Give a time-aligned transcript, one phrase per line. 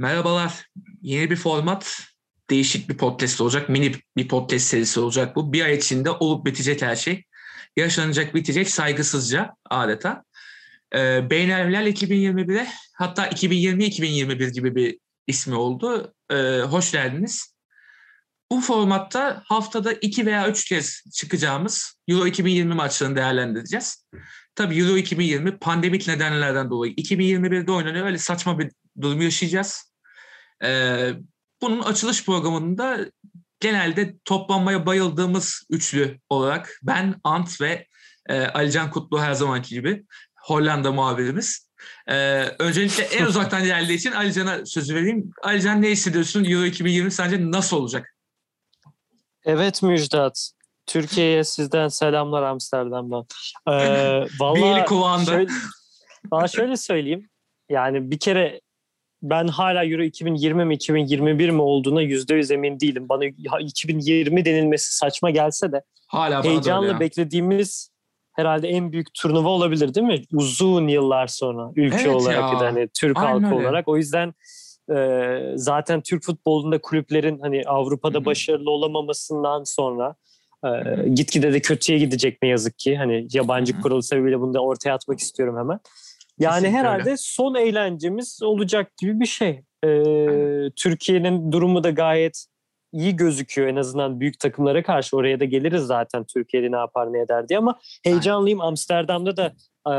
[0.00, 0.66] Merhabalar.
[1.02, 2.02] Yeni bir format,
[2.50, 3.68] değişik bir podcast olacak.
[3.68, 5.52] Mini bir podcast serisi olacak bu.
[5.52, 7.24] Bir ay içinde olup bitecek her şey.
[7.76, 10.24] Yaşanacak, bitecek saygısızca adeta.
[10.94, 16.14] Ee, Beynelmiler 2021'e hatta 2020-2021 gibi bir ismi oldu.
[16.30, 17.54] Ee, hoş geldiniz.
[18.50, 24.06] Bu formatta haftada iki veya üç kez çıkacağımız Euro 2020 maçlarını değerlendireceğiz.
[24.54, 28.06] Tabii Euro 2020 pandemik nedenlerden dolayı 2021'de oynanıyor.
[28.06, 28.70] Öyle saçma bir
[29.00, 29.89] durum yaşayacağız.
[30.64, 31.12] Ee,
[31.62, 32.98] bunun açılış programında
[33.60, 37.86] genelde toplanmaya bayıldığımız üçlü olarak ben, Ant ve
[38.28, 40.04] e, Alican Kutlu her zamanki gibi
[40.34, 41.70] Hollanda muhabirimiz.
[42.06, 45.30] Ee, öncelikle en uzaktan geldiği için Alican'a sözü vereyim.
[45.42, 46.44] Alican ne hissediyorsun?
[46.44, 48.14] Euro 2020 sence nasıl olacak?
[49.44, 50.50] Evet Müjdat.
[50.86, 53.26] Türkiye'ye sizden selamlar Amsterdam'dan.
[53.68, 53.72] Ee,
[54.40, 55.30] vallahi Bir eli kulağında.
[55.30, 57.28] Şöyle, şöyle söyleyeyim.
[57.68, 58.60] Yani bir kere
[59.22, 63.08] ben hala Euro 2020 mi 2021 mi olduğuna yüzde yüz emin değilim.
[63.08, 63.24] Bana
[63.60, 67.90] 2020 denilmesi saçma gelse de Hala heyecanla beklediğimiz
[68.32, 70.22] herhalde en büyük turnuva olabilir değil mi?
[70.32, 72.52] Uzun yıllar sonra ülke Evet olarak ya.
[72.52, 73.66] ya da hani Türk Aynen halkı öyle.
[73.68, 73.88] olarak.
[73.88, 74.34] O yüzden
[74.96, 78.24] e, zaten Türk futbolunda kulüplerin hani Avrupa'da Hı hı.
[78.24, 80.14] başarılı olamamasından sonra
[80.64, 80.68] e,
[81.08, 82.96] gitgide de kötüye gidecek ne yazık ki.
[82.96, 83.82] Hani yabancı Hı hı.
[83.82, 85.80] kuralı sebebiyle bunu da ortaya atmak istiyorum hemen.
[86.40, 87.16] Yani Kesinlikle herhalde öyle.
[87.16, 89.62] son eğlencemiz olacak gibi bir şey.
[89.84, 89.90] E,
[90.76, 92.46] Türkiye'nin durumu da gayet
[92.92, 95.16] iyi gözüküyor en azından büyük takımlara karşı.
[95.16, 98.60] Oraya da geliriz zaten Türkiye'de ne yapar ne eder diye ama heyecanlıyım.
[98.60, 99.52] Amsterdam'da da
[99.86, 99.92] e,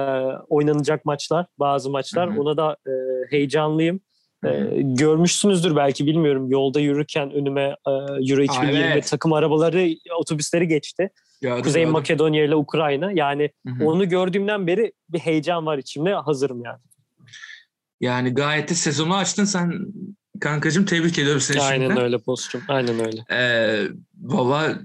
[0.49, 2.29] oynanacak maçlar, bazı maçlar.
[2.29, 2.41] Hı hı.
[2.41, 2.91] Ona da e,
[3.29, 3.99] heyecanlıyım.
[4.45, 4.49] E,
[4.81, 6.51] görmüşsünüzdür belki bilmiyorum.
[6.51, 7.91] Yolda yürürken önüme e,
[8.31, 9.07] Euro 2020 evet.
[9.07, 11.09] takım arabaları, otobüsleri geçti.
[11.41, 11.93] Gördüm, Kuzey gördüm.
[11.93, 13.11] Makedonya ile Ukrayna.
[13.11, 13.85] Yani Hı hı.
[13.85, 16.13] onu gördüğümden beri bir heyecan var içimde.
[16.13, 16.79] Hazırım yani.
[18.01, 19.73] Yani gayet de sezonu açtın sen
[20.41, 22.03] kankacığım tebrik ediyorum seni Aynen şimdiden.
[22.03, 22.61] öyle postum.
[22.67, 23.21] Aynen öyle.
[23.31, 23.87] Ee,
[24.21, 24.79] Valla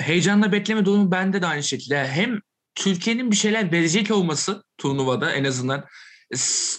[0.00, 2.06] heyecanla bekleme durumu bende de aynı şekilde.
[2.06, 2.40] Hem
[2.74, 5.84] Türkiye'nin bir şeyler verecek olması turnuvada en azından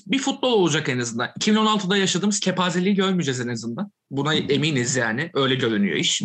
[0.08, 1.30] bir futbol olacak en azından.
[1.40, 3.92] 2016'da yaşadığımız kepazeliği görmeyeceğiz en azından.
[4.12, 5.30] Buna eminiz yani.
[5.34, 6.22] Öyle görünüyor iş.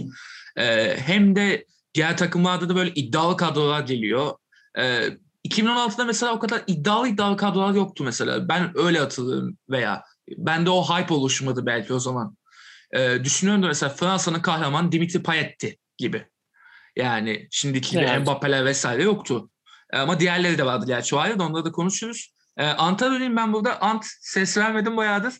[0.56, 4.32] Ee, hem de diğer takımlarda da böyle iddialı kadrolar geliyor.
[4.78, 5.09] Ee,
[5.49, 8.49] 2016'da mesela o kadar iddialı iddialı kadrolar yoktu mesela.
[8.49, 10.03] Ben öyle hatırlıyorum veya
[10.37, 12.37] bende o hype oluşmadı belki o zaman.
[12.93, 16.27] Ee, düşünüyorum da mesela Fransa'nın kahramanı Dimitri Payet'ti gibi.
[16.97, 18.22] Yani şimdiki gibi Evet.
[18.22, 19.50] Mbappe'ler vesaire yoktu.
[19.93, 22.32] Ee, Ama diğerleri de vardı gerçi o ayrı da onları da konuşuruz.
[22.56, 23.81] Ee, Ant'a döneyim ben burada.
[23.81, 25.34] Ant ses vermedim bayağıdır.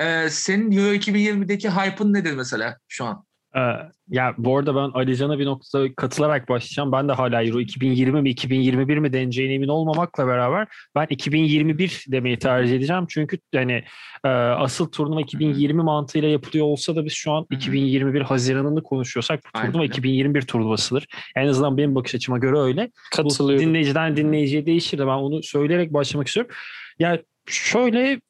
[0.00, 3.23] Ee, senin Euro 2020'deki hype'ın nedir mesela şu an?
[3.56, 3.60] Ee,
[4.08, 6.92] ya bu arada ben Alican'a bir noktada katılarak başlayacağım.
[6.92, 12.38] Ben de hala Euro 2020 mi 2021 mi deneceğine emin olmamakla beraber ben 2021 demeyi
[12.38, 13.06] tercih edeceğim.
[13.08, 13.84] Çünkü hani
[14.24, 17.58] e, asıl turnuva 2020 mantığıyla yapılıyor olsa da biz şu an Hı hı.
[17.58, 19.92] 2021 Haziran'ını konuşuyorsak bu Aynen turnuva öyle.
[19.92, 21.06] 2021 turnuvasıdır.
[21.36, 22.90] En azından benim bakış açıma göre öyle.
[23.18, 23.66] Bu Katılıyorum.
[23.66, 26.54] dinleyiciden dinleyiciye değişir de ben onu söyleyerek başlamak istiyorum.
[26.98, 28.20] Ya şöyle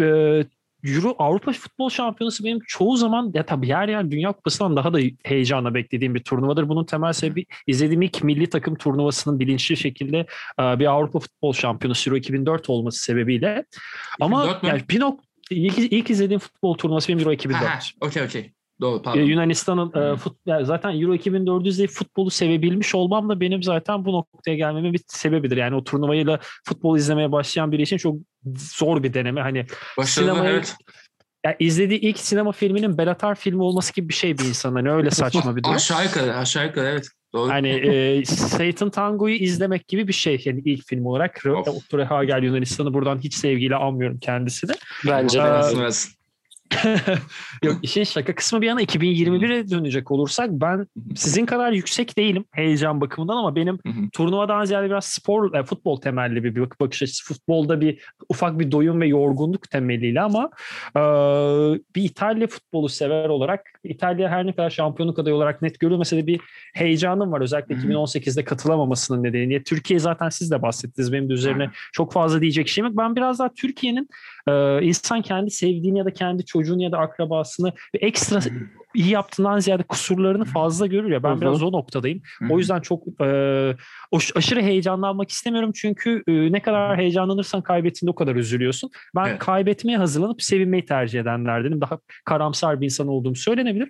[0.00, 0.44] e,
[0.84, 4.98] Euro Avrupa Futbol Şampiyonası benim çoğu zaman ya tabii yer yer Dünya Kupası'ndan daha da
[5.24, 6.68] heyecanla beklediğim bir turnuvadır.
[6.68, 10.26] Bunun temel sebebi izlediğim ilk milli takım turnuvasının bilinçli şekilde
[10.60, 13.64] e, bir Avrupa Futbol Şampiyonası Euro 2004 olması sebebiyle.
[14.20, 14.68] Ama 2004 mü?
[14.68, 15.20] yani bir nok
[15.50, 17.62] ilk, ilk izlediğim futbol turnuvası benim Euro 2004.
[17.62, 18.52] Ha, ha, Okey okey.
[18.80, 19.20] Doğru pardon.
[19.20, 20.12] Yunanistan'ın Hı.
[20.14, 24.56] e, fut, yani zaten Euro 2004'ü izleyip futbolu sevebilmiş olmam da benim zaten bu noktaya
[24.56, 25.56] gelmemin bir sebebidir.
[25.56, 28.16] Yani o turnuvayla futbol izlemeye başlayan biri için çok
[28.56, 29.40] zor bir deneme.
[29.40, 29.66] Hani
[29.98, 30.76] Başarılı sinemayı- evet.
[31.46, 34.74] ya izlediği ilk sinema filminin Bellatar filmi olması gibi bir şey bir insan.
[34.74, 35.74] Hani öyle saçma bir durum.
[35.74, 37.06] Aşağı yukarı aşağı yukarı evet.
[37.32, 37.50] Doğru.
[37.50, 37.68] Hani
[38.18, 40.42] e, Satan Tango'yu izlemek gibi bir şey.
[40.44, 41.42] Yani ilk film olarak.
[41.46, 41.92] Of.
[42.08, 44.72] Hagel Yunanistan'ı buradan hiç sevgiyle anmıyorum kendisini.
[45.06, 45.44] Bence de.
[45.44, 46.12] Versin, versin.
[47.64, 50.86] Yok işin şaka kısmı bir yana 2021'e dönecek olursak ben
[51.16, 53.78] sizin kadar yüksek değilim heyecan bakımından ama benim
[54.12, 57.24] turnuvadan ziyade biraz spor, e, futbol temelli bir bak- bakış açısı.
[57.24, 57.98] Futbolda bir
[58.28, 60.50] ufak bir doyum ve yorgunluk temeliyle ama
[60.96, 61.00] e,
[61.96, 66.26] bir İtalya futbolu sever olarak İtalya her ne kadar şampiyonluk adayı olarak net görülmese de
[66.26, 66.40] bir
[66.74, 67.40] heyecanım var.
[67.40, 67.92] Özellikle Hı hı.
[67.92, 69.62] 2018'de katılamamasının nedeniyle.
[69.62, 71.12] Türkiye zaten siz de bahsettiniz.
[71.12, 72.96] Benim de üzerine çok fazla diyecek şeyim yok.
[72.98, 74.08] Ben biraz daha Türkiye'nin
[74.48, 78.40] e, insan kendi sevdiğini ya da kendi çocuğunu ya da akrabasını ekstra
[78.94, 81.22] iyi yaptığından ziyade kusurlarını fazla görür ya.
[81.22, 81.40] Ben Hı hı.
[81.40, 82.22] biraz o noktadayım.
[82.50, 83.26] O yüzden çok e,
[84.34, 88.90] aşırı heyecanlanmak istemiyorum çünkü e, ne kadar heyecanlanırsan kaybettiğinde o kadar üzülüyorsun.
[89.16, 89.38] Ben Evet.
[89.38, 91.80] kaybetmeye hazırlanıp sevinmeyi tercih edenlerdenim.
[91.80, 93.88] Daha karamsar bir insan olduğum söylenebilir.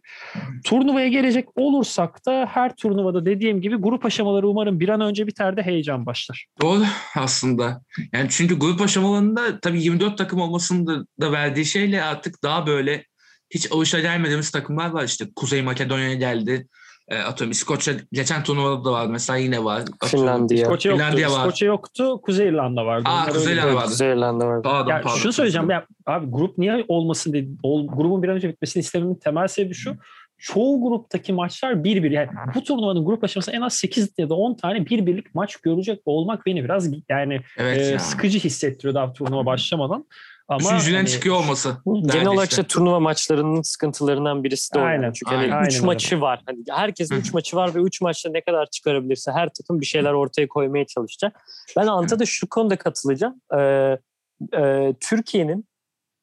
[0.65, 5.57] Turnuvaya gelecek olursak da her turnuvada dediğim gibi grup aşamaları umarım bir an önce biter
[5.57, 6.47] de heyecan başlar.
[6.63, 6.83] Doğru
[7.17, 7.83] aslında.
[8.13, 13.05] Yani çünkü grup aşamalarında tabii 24 takım olmasının da, da verdiği şeyle artık daha böyle
[13.51, 15.05] hiç alışa gelmediğimiz takımlar var.
[15.05, 16.67] İşte Kuzey Makedonya geldi.
[17.09, 19.81] E, atıyorum İskoçya geçen turnuvada da var mesela yine var.
[19.81, 20.65] Atıyorum, Finlandiya.
[20.67, 21.05] Skoçya yoktu.
[21.05, 21.41] Finlandiya var.
[21.41, 22.21] Skoçya yoktu.
[22.23, 23.09] Kuzey İrlanda vardı.
[23.09, 23.87] Aa, Onlar Kuzey İrlanda vardı.
[23.89, 24.63] Kuzey İrlanda var.
[24.63, 25.17] Pardon, Ya pardon.
[25.19, 27.49] şunu söyleyeceğim ya abi grup niye olmasın dedi.
[27.63, 29.97] Ol, grubun bir an önce bitmesini istememin temel sebebi şu.
[30.39, 32.11] Çoğu gruptaki maçlar bir bir.
[32.11, 35.57] Yani bu turnuvanın grup aşamasında en az 8 ya da 10 tane bir birlik maç
[35.57, 37.99] görecek olmak beni biraz yani Evet e, ya.
[37.99, 40.05] sıkıcı hissettiriyor daha turnuva başlamadan.
[40.51, 41.77] Ama Üçüncüden hani- çıkıyor olması.
[41.87, 42.63] Genel olarak işte.
[42.63, 44.83] turnuva maçlarının sıkıntılarından birisi de o.
[44.83, 45.13] Aynen.
[45.13, 45.67] Çünkü hani aynen.
[45.67, 46.43] üç Aynen maçı var.
[46.47, 47.19] Hani herkesin Hı.
[47.19, 50.87] üç maçı var ve üç maçta ne kadar çıkarabilirse her takım bir şeyler ortaya koymaya
[50.87, 51.41] çalışacak.
[51.77, 53.41] Ben Ant'a da şu konuda katılacağım.
[53.59, 53.99] Ee,
[54.57, 55.65] e, Türkiye'nin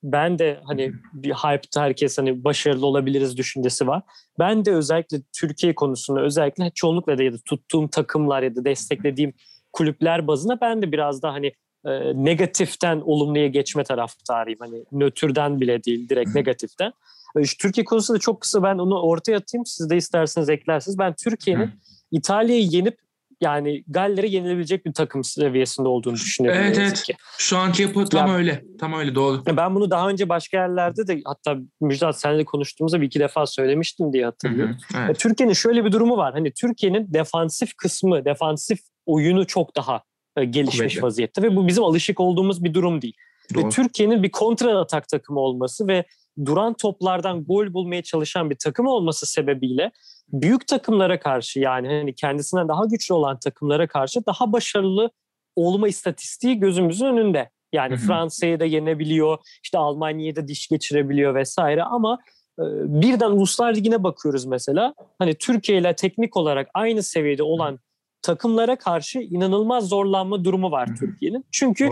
[0.04, 4.02] ben de hani bir hype'da herkes hani başarılı olabiliriz düşüncesi var.
[4.40, 9.34] Ben de özellikle Türkiye konusunda özellikle çoğunlukla da ya da tuttuğum takımlar ya da desteklediğim
[9.74, 11.54] kulüpler bazına ben de biraz da hani
[11.88, 14.60] e, negatiften olumluya geçme taraftarıyım.
[14.60, 16.92] Hani nötrden bile değil direkt negatiften.
[17.38, 19.66] E, Türkiye konusunda çok kısa ben onu ortaya atayım.
[19.66, 20.98] Siz de isterseniz eklersiniz.
[21.00, 21.70] Ben Türkiye'nin.
[22.12, 22.98] İtalya'yı yenip
[23.42, 26.62] yani Galler'e yenilebilecek bir takım seviyesinde olduğunu düşünüyorum.
[26.64, 27.04] Evet, evet.
[27.04, 27.16] ki.
[27.38, 28.64] Şu anki yapı tam Ya- öyle.
[28.80, 29.44] Tam öyle doğru.
[29.46, 34.14] Ben bunu daha önce başka yerlerde de hatta Müjdat seninle konuştuğumuzda bir iki defa söylemiştim
[34.14, 34.78] diye hatırlıyorum.
[34.94, 35.20] hı, Evet.
[35.20, 36.34] Türkiye'nin şöyle bir durumu var.
[36.34, 40.02] Hani Türkiye'nin defansif kısmı, defansif oyunu çok daha
[40.38, 41.02] e, gelişmiş Kuvvetli.
[41.02, 43.16] vaziyette ve bu bizim alışık olduğumuz bir durum değil.
[43.56, 43.70] Ve Doğru.
[43.70, 46.06] Türkiye'nin bir kontra atak takımı olması ve
[46.46, 49.92] duran toplardan gol bulmaya çalışan bir takım olması sebebiyle
[50.30, 55.12] büyük takımlara karşı yani hani kendisinden daha güçlü olan takımlara karşı daha başarılı
[55.56, 57.50] olma istatistiği gözümüzün önünde.
[57.74, 57.98] Yani.
[57.98, 62.20] Fransa'yı da yenebiliyor, işte Almanya'yı da diş geçirebiliyor vesaire ama
[62.60, 62.64] e,
[63.02, 64.94] birden Uluslar Ligi'ne bakıyoruz mesela.
[65.20, 67.80] Hani Türkiye ile teknik olarak aynı seviyede olan
[68.28, 70.90] takımlara karşı inanılmaz zorlanma durumu var.
[71.00, 71.46] Türkiye'nin.
[71.52, 71.90] Çünkü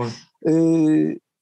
[0.48, 0.52] e,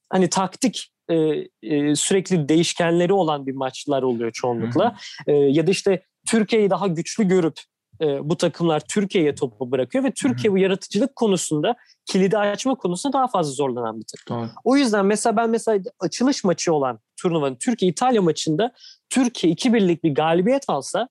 [0.09, 1.15] hani taktik e,
[1.63, 4.95] e, sürekli değişkenleri olan bir maçlar oluyor çoğunlukla.
[5.27, 7.59] E, ya da işte Türkiye'yi daha güçlü görüp
[8.01, 11.75] e, bu takımlar Türkiye'ye topu bırakıyor ve Türkiye bu yaratıcılık konusunda
[12.05, 14.37] kilidi açma konusunda daha fazla zorlanan bir takım.
[14.37, 14.49] Doğru.
[14.63, 18.71] O yüzden mesela ben mesela açılış maçı olan turnuvanın Türkiye-İtalya maçında
[19.09, 21.07] Türkiye 2-1'lik bir galibiyet alsa.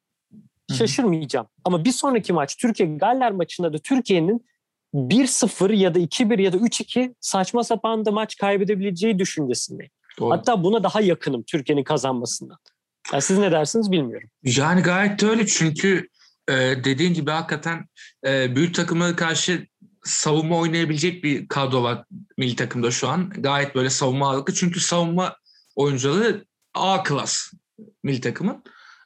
[0.73, 1.47] Şaşırmayacağım.
[1.65, 4.47] Ama bir sonraki maç Türkiye-Galler maçında da Türkiye'nin
[4.95, 9.93] 1-0 ya da 2-1 ya da 3-2 saçma sapan da maç kaybedebileceği düşüncesindeyim.
[10.19, 10.31] Doğru.
[10.31, 12.59] Hatta buna daha yakınım Türkiye'nin kazanmasından.
[13.13, 14.29] Yani siz ne dersiniz bilmiyorum.
[14.43, 16.09] Yani gayet de öyle çünkü
[16.49, 16.53] e,
[16.85, 17.85] dediğin gibi hakikaten
[18.27, 19.67] e, büyük takımlara karşı
[20.05, 22.05] savunma oynayabilecek bir kadro var
[22.39, 23.31] milli takımda şu an.
[23.31, 25.37] Gayet böyle savunma ağırlıklı çünkü savunma
[25.77, 26.45] oyuncuları
[26.75, 27.53] A klas
[28.03, 28.63] milli takımın.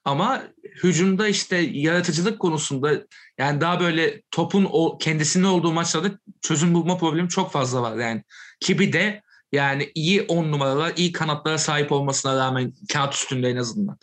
[0.09, 0.43] Ama
[0.83, 3.03] hücumda işte yaratıcılık konusunda
[3.39, 8.25] yani daha böyle topun o kendisinin olduğu maçlarda çözüm bulma problemi çok fazla var yani.
[8.61, 9.23] Kibi de
[9.53, 13.99] yani iyi on numaralar, iyi kanatlara sahip olmasına rağmen kağıt üstünde en azından.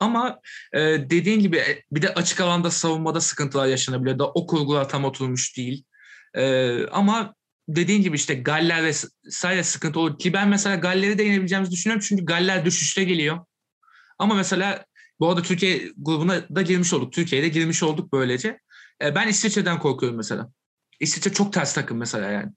[0.00, 0.40] Ama
[0.72, 4.18] e, dediğin gibi e, bir de açık alanda savunmada sıkıntılar yaşanabiliyor.
[4.18, 5.84] Da o kurgular tam oturmuş değil.
[6.34, 7.34] E, ama
[7.68, 10.18] dediğin gibi işte Galler vesaire sıkıntı olur.
[10.18, 12.04] Ki ben mesela Galler'i de yenebileceğimizi düşünüyorum.
[12.08, 13.38] Çünkü Galler düşüşte geliyor.
[14.18, 14.84] Ama mesela
[15.20, 17.12] bu arada Türkiye grubuna da girmiş olduk.
[17.12, 18.58] Türkiye'ye de girmiş olduk böylece.
[19.02, 20.52] E, ben İsviçre'den korkuyorum mesela.
[21.00, 22.52] İsviçre çok ters takım mesela yani.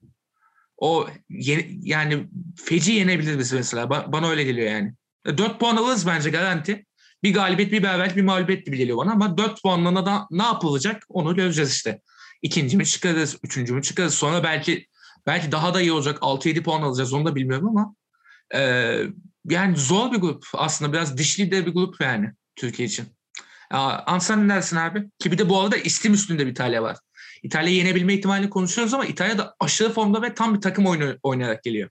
[0.76, 2.28] O yeni, yani
[2.64, 3.84] feci yenebilir bizi mesela.
[3.84, 4.94] Ba- bana öyle geliyor yani.
[5.26, 6.86] E, 4 puan alırız bence garanti.
[7.22, 9.12] Bir galibiyet, bir beraberlik, bir mağlubiyet gibi geliyor bana.
[9.12, 12.00] Ama 4 puanla da ne yapılacak onu göreceğiz işte.
[12.42, 14.14] İkinci mi çıkarız, üçüncü mü çıkarız.
[14.14, 14.86] Sonra belki
[15.26, 16.18] belki daha da iyi olacak.
[16.20, 17.94] 6-7 puan alacağız onu da bilmiyorum ama
[18.54, 18.60] e,
[19.44, 20.44] yani zor bir grup.
[20.54, 23.06] Aslında biraz dişli de bir grup yani Türkiye için.
[23.70, 25.10] Ansan ne dersin abi?
[25.18, 26.96] Ki bir de bu arada istim üstünde bir İtalya var.
[27.42, 31.62] İtalya'yı yenebilme ihtimalini konuşuyoruz ama İtalya da aşırı formda ve tam bir takım oyunu oynayarak
[31.62, 31.90] geliyor.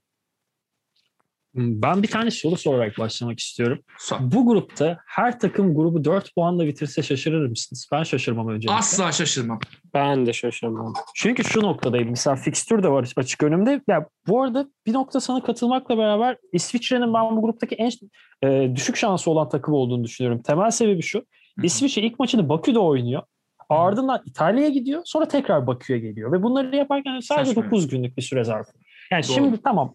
[1.56, 3.78] Ben bir tane soru sorarak başlamak istiyorum.
[3.98, 4.16] Sor.
[4.20, 7.88] Bu grupta her takım grubu 4 puanla bitirse şaşırır mısınız?
[7.92, 8.74] Ben şaşırmam öncelikle.
[8.74, 9.58] Asla şaşırmam.
[9.94, 10.94] Ben de şaşırmam.
[11.14, 12.10] Çünkü şu noktadayım.
[12.10, 13.80] Mesela fikstür de var açık önümde.
[13.88, 17.90] Ya bu arada bir nokta sana katılmakla beraber İsviçre'nin ben bu gruptaki en
[18.44, 20.42] e, düşük şansı olan takım olduğunu düşünüyorum.
[20.42, 21.26] Temel sebebi şu.
[21.62, 23.22] İsviçre ilk maçını Bakü'de oynuyor.
[23.68, 25.02] Ardından İtalya'ya gidiyor.
[25.04, 26.32] Sonra tekrar Bakü'ye geliyor.
[26.32, 27.64] Ve bunları yaparken sadece Saçma.
[27.64, 28.72] 9 günlük bir süre zarfı.
[29.10, 29.32] Yani Doğru.
[29.32, 29.94] şimdi tamam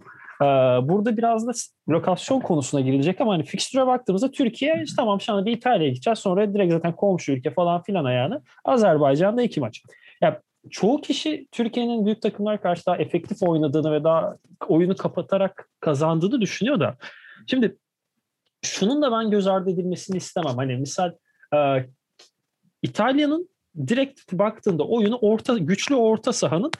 [0.90, 1.52] burada biraz da
[1.90, 6.20] lokasyon konusuna girilecek ama hani fikstüre baktığımızda Türkiye işte tamam şu anda bir İtalya'ya gideceğiz
[6.20, 9.84] sonra direkt zaten komşu ülke falan filan ayağını Azerbaycan'da iki maç.
[10.22, 16.42] Ya çoğu kişi Türkiye'nin büyük takımlar karşı daha efektif oynadığını ve daha oyunu kapatarak kazandığını
[16.42, 16.98] düşünüyor da
[17.48, 17.78] şimdi
[18.62, 20.56] şunun da ben göz ardı edilmesini istemem.
[20.56, 21.12] Hani misal
[21.56, 21.86] e,
[22.82, 23.50] İtalya'nın
[23.88, 26.72] direkt baktığında oyunu orta güçlü orta sahanın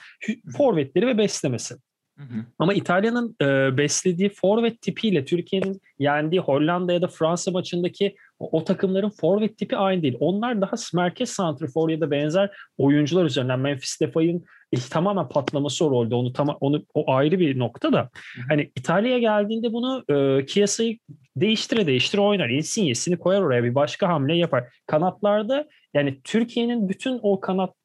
[0.58, 1.76] forvetleri ve beslemesi.
[2.22, 2.46] Hı.
[2.60, 8.64] Ama İtalya'nın e, beslediği forvet tipiyle Türkiye'nin yendiği Hollanda ya da Fransa maçındaki o, o
[8.64, 10.18] takımların forvet tipi aynı değil.
[10.20, 15.92] Onlar daha merkez santrifor ya da benzer oyuncular üzerinden Memphis Depay'ın e, tamamen patlaması o
[15.92, 16.16] rolde.
[16.16, 18.10] Onu tam onu o ayrı bir nokta da.
[18.50, 20.98] Hani İtalya'ya geldiğinde bunu e, Chiesa'yı
[21.36, 22.50] değiştire değiştire oynar.
[22.50, 24.64] Insigne'sini koyar oraya bir başka hamle yapar.
[24.88, 27.81] Kanatlarda yani Türkiye'nin bütün o kanat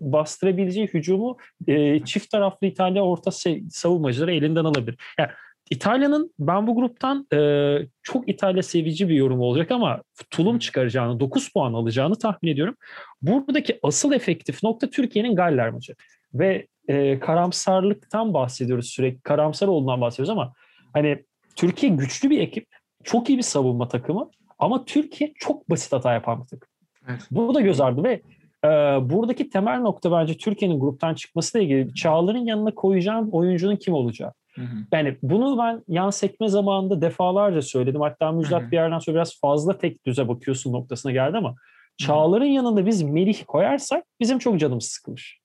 [0.00, 3.30] bastırabileceği hücumu e, çift taraflı İtalya orta
[3.70, 4.98] savunmacıları elinden alabilir.
[5.18, 5.30] Yani
[5.70, 11.52] İtalya'nın ben bu gruptan e, çok İtalya sevici bir yorum olacak ama tulum çıkaracağını, 9
[11.52, 12.76] puan alacağını tahmin ediyorum.
[13.22, 15.94] Buradaki asıl efektif nokta Türkiye'nin Galler maçı.
[16.34, 19.20] Ve e, karamsarlıktan bahsediyoruz sürekli.
[19.20, 20.52] Karamsar olduğundan bahsediyoruz ama
[20.92, 21.24] hani
[21.56, 22.66] Türkiye güçlü bir ekip,
[23.04, 26.68] çok iyi bir savunma takımı ama Türkiye çok basit hata yapan bir takım.
[27.08, 27.20] Evet.
[27.30, 28.22] Bu da göz ardı ve
[28.64, 28.68] e,
[29.10, 34.32] buradaki temel nokta bence Türkiye'nin gruptan çıkmasıyla ilgili Çağlar'ın yanına koyacağım oyuncunun kim olacağı.
[34.54, 34.76] Hı hı.
[34.92, 38.00] Yani bunu ben yan sekme zamanında defalarca söyledim.
[38.00, 38.70] Hatta Müjdat hı hı.
[38.70, 41.54] bir yerden sonra biraz fazla tek düze bakıyorsun noktasına geldi ama
[41.96, 45.40] Çağlar'ın yanında biz Melih koyarsak bizim çok canımız sıkılır.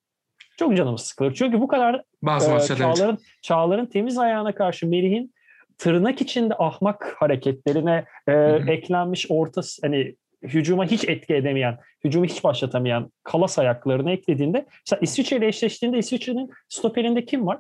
[0.57, 1.33] Çok canımız sıkılır.
[1.33, 5.33] Çünkü bu kadar Bazı e, Çağlar'ın, Çağlar'ın temiz ayağına karşı Melih'in
[5.77, 8.33] tırnak içinde ahmak hareketlerine e,
[8.67, 10.15] eklenmiş orta hani
[10.47, 16.49] hücuma hiç etki edemeyen, hücumu hiç başlatamayan kalas ayaklarını eklediğinde mesela İsviçre ile eşleştiğinde İsviçre'nin
[16.69, 17.59] stoperinde kim var?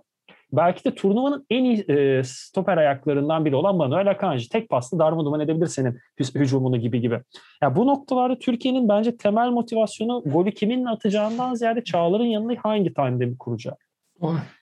[0.53, 4.49] Belki de turnuvanın en iyi e, stoper ayaklarından biri olan Manuel Akanji.
[4.49, 7.19] Tek paslı darma duman edebilir senin hü- hücumunu gibi gibi.
[7.61, 13.37] Ya bu noktalarda Türkiye'nin bence temel motivasyonu golü kiminle atacağından ziyade Çağlar'ın yanına hangi tandemi
[13.37, 13.75] kuracağı.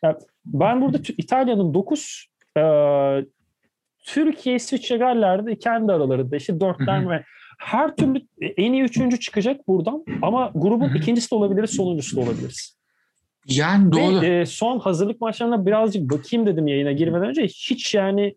[0.03, 2.27] Ya ben burada İtalya'nın 9
[2.57, 2.61] e,
[4.05, 7.23] Türkiye, İsviçre, Galler'de kendi aralarında işte dörtten ve
[7.59, 12.77] her türlü en iyi üçüncü çıkacak buradan ama grubun ikincisi de olabiliriz, sonuncusu da olabiliriz.
[13.47, 14.21] Yani doğru.
[14.21, 17.43] Ve e, son hazırlık maçlarına birazcık bakayım dedim yayına girmeden önce.
[17.43, 18.35] Hiç yani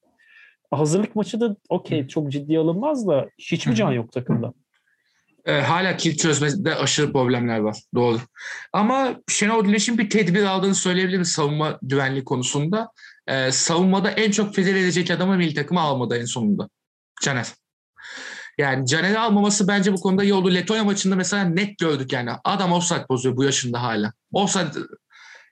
[0.71, 4.53] hazırlık maçı da okey çok ciddi alınmaz da hiçbir can yok takımda.
[5.45, 7.77] E, hala kilit çözmede aşırı problemler var.
[7.95, 8.19] Doğru.
[8.73, 12.89] Ama Şenol Güneş'in bir tedbir aldığını söyleyebilirim savunma güvenliği konusunda.
[13.27, 16.69] E, savunmada en çok fedel edecek adamı milli takımı almadı en sonunda.
[17.23, 17.47] Caner.
[18.59, 20.55] Yani Caner'i almaması bence bu konuda iyi oldu.
[20.55, 22.31] Letonya maçında mesela net gördük yani.
[22.45, 24.13] Adam offside bozuyor bu yaşında hala.
[24.33, 24.71] Offside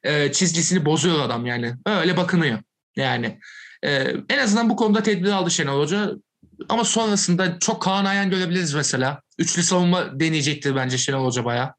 [0.03, 1.75] e, çizgisini bozuyor adam yani.
[1.87, 2.59] Öyle bakınıyor.
[2.97, 3.39] Yani
[3.83, 6.11] e, en azından bu konuda tedbir aldı Şenol Hoca.
[6.69, 9.23] Ama sonrasında çok Kaan Ayan görebiliriz mesela.
[9.39, 11.75] Üçlü savunma deneyecektir bence Şenol Hoca bayağı.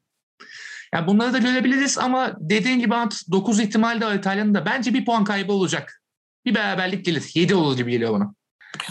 [0.94, 2.94] Yani bunları da görebiliriz ama dediğin gibi
[3.30, 6.02] 9 ihtimal de İtalya'nın da bence bir puan kaybı olacak.
[6.44, 7.30] Bir beraberlik gelir.
[7.34, 8.34] 7 olur gibi geliyor bana.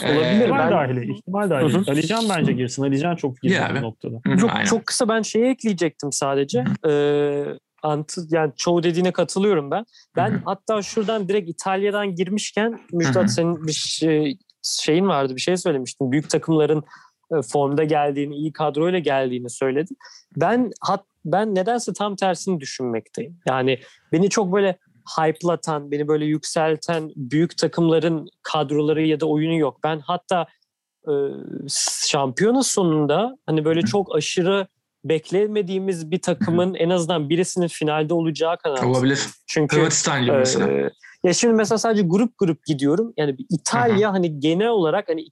[0.03, 0.49] Olabilir.
[0.49, 0.71] Ee, ben...
[0.71, 1.11] dahili.
[1.11, 1.91] İhtimal dahili.
[1.91, 2.83] Alican bence girsin.
[2.83, 4.37] Alican çok girdi bu noktada.
[4.37, 6.63] Çok, çok kısa ben şeyi ekleyecektim sadece.
[6.87, 7.45] Ee,
[7.83, 9.85] antı, yani çoğu dediğine katılıyorum ben.
[10.15, 10.41] Ben Hı-hı.
[10.45, 16.11] hatta şuradan direkt İtalya'dan girmişken Müjdat senin bir şey, şeyin vardı bir şey söylemiştin.
[16.11, 16.83] Büyük takımların
[17.37, 19.97] e, formda geldiğini, iyi kadroyla geldiğini söyledin.
[20.37, 23.37] Ben hat, ben nedense tam tersini düşünmekteyim.
[23.47, 23.79] Yani
[24.11, 24.77] beni çok böyle
[25.17, 29.79] hype'latan, beni böyle yükselten büyük takımların kadroları ya da oyunu yok.
[29.83, 30.45] Ben hatta
[31.07, 31.13] e,
[32.07, 34.67] şampiyona sonunda hani böyle çok aşırı
[35.09, 38.83] beklemediğimiz bir takımın en azından birisinin finalde olacağı kadar.
[38.83, 39.19] Olabilir.
[39.47, 40.71] Çünkü Hırvatistan gibi mesela.
[40.71, 40.89] E,
[41.23, 43.13] ya şimdi mesela sadece grup grup gidiyorum.
[43.17, 45.27] Yani İtalya hani genel olarak hani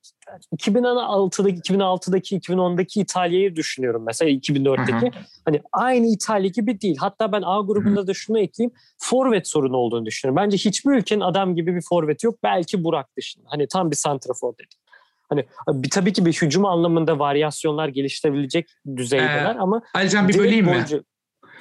[0.57, 5.11] 2006'daki 2006'daki 2010'daki İtalya'yı düşünüyorum mesela 2004'teki.
[5.45, 6.97] Hani aynı İtalya gibi değil.
[6.99, 8.73] Hatta ben A grubunda da şunu ekleyeyim.
[8.99, 10.43] Forvet sorunu olduğunu düşünüyorum.
[10.43, 12.35] Bence hiçbir ülkenin adam gibi bir forvet yok.
[12.43, 13.45] Belki Burak dışında.
[13.49, 14.82] Hani tam bir santrafor dedik.
[15.29, 15.45] Hani
[15.91, 20.85] tabii ki bir hücum anlamında varyasyonlar geliştirebilecek düzeydeler ee, ama Alican bir böleyim mi?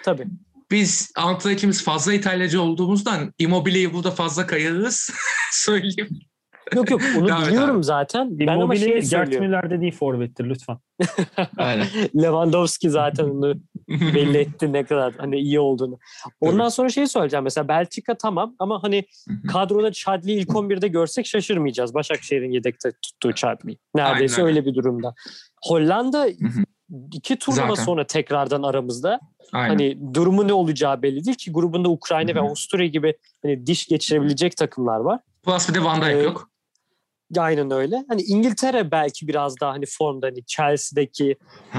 [0.05, 0.27] Tabii
[0.73, 5.11] biz Antalya'da ikimiz fazla İtalyacı olduğumuzdan Immobile'yi burada fazla kayırırız.
[5.53, 6.09] Söyleyeyim.
[6.75, 7.85] Yok yok onu Devam biliyorum abi.
[7.85, 8.39] zaten.
[8.39, 10.79] Ben ama şeyi Gert Müller dediği forvettir lütfen.
[11.57, 11.87] Aynen.
[12.23, 13.55] Lewandowski zaten onu
[13.89, 15.99] belli etti ne kadar hani iyi olduğunu.
[16.41, 19.05] Ondan sonra şeyi söyleyeceğim mesela Belçika tamam ama hani
[19.53, 21.95] kadroda Chadli ilk 11'de görsek şaşırmayacağız.
[21.95, 23.77] Başakşehir'in yedekte tuttuğu Chadli.
[23.95, 24.49] Neredeyse Aynen.
[24.57, 25.15] öyle bir durumda.
[25.65, 26.29] Hollanda
[27.13, 27.85] iki turnuva Zaten.
[27.85, 29.21] sonra tekrardan aramızda.
[29.53, 29.69] Aynen.
[29.69, 32.37] Hani durumu ne olacağı belli değil ki grubunda Ukrayna Hı-hı.
[32.37, 35.21] ve Avusturya gibi hani diş geçirebilecek takımlar var.
[35.43, 36.49] Plus bir de Van Dijk Ee, yok.
[37.39, 38.05] Aynen öyle.
[38.09, 41.37] Hani İngiltere belki biraz daha hani formda hani Chelsea'deki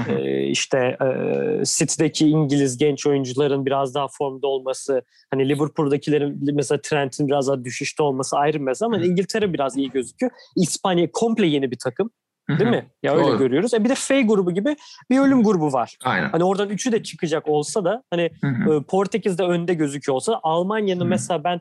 [0.08, 7.26] e, işte e, City'deki İngiliz genç oyuncuların biraz daha formda olması, hani Liverpool'dakilerin mesela Trent'in
[7.26, 9.04] biraz daha düşüşte olması ayrı bir mesele ama Hı.
[9.04, 10.32] İngiltere biraz iyi gözüküyor.
[10.56, 12.10] İspanya komple yeni bir takım
[12.48, 12.86] değil mi?
[13.02, 13.38] Ya öyle Doğru.
[13.38, 13.74] görüyoruz.
[13.74, 14.76] E bir de F grubu gibi
[15.10, 15.96] bir ölüm grubu var.
[16.04, 16.28] Aynen.
[16.28, 18.74] Hani oradan üçü de çıkacak olsa da hani Hı hı.
[18.74, 21.60] e, Portekiz'de önde gözüküyor olsa Almanya'nın mesela ben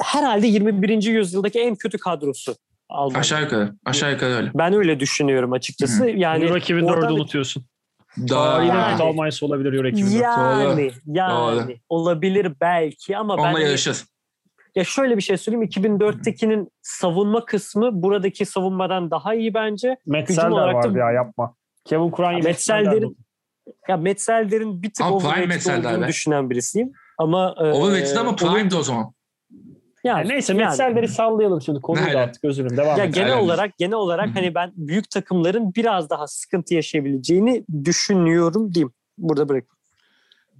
[0.00, 1.02] herhalde 21.
[1.02, 2.54] yüzyıldaki en kötü kadrosu
[2.90, 3.20] Almanya.
[3.20, 3.72] Aşağı yukarı.
[3.84, 4.50] Aşağı yukarı öyle.
[4.54, 6.08] Ben öyle düşünüyorum açıkçası.
[6.08, 7.64] Yani Euro 2004'ü oradan- unutuyorsun.
[8.28, 9.02] Daha en Yani.
[9.02, 10.22] Almanya'sı olabilir Euro 2004.
[10.22, 11.74] yani yani Doğru.
[11.88, 14.04] olabilir belki ama ben onunla hani- yarışır.
[14.76, 19.96] ya şöyle bir şey söyleyeyim 2004'tekinin savunma kısmı buradaki savunmadan daha iyi bence.
[20.06, 21.54] Metzel de olarak da- vardı ya yapma.
[21.84, 23.16] Kevin Kur'an Ya Metzelder'in
[23.88, 26.08] ya Metzelder'in bir tık Ama overrated Metzelder olduğunu be.
[26.08, 26.92] düşünen birisiyim.
[27.18, 29.12] Ama e, Overrated ama onun- Prime'di o zaman.
[30.04, 31.08] Yani, Neyse yani.
[31.08, 32.16] Sallayalım şimdi konuyu Aynen.
[32.16, 32.76] dağıttık özür dilerim.
[32.76, 33.14] Devam Ya et.
[33.14, 33.44] genel Aynen.
[33.44, 38.92] olarak genel olarak hani ben büyük takımların biraz daha sıkıntı yaşayabileceğini düşünüyorum diyeyim.
[39.18, 39.64] Burada bırak.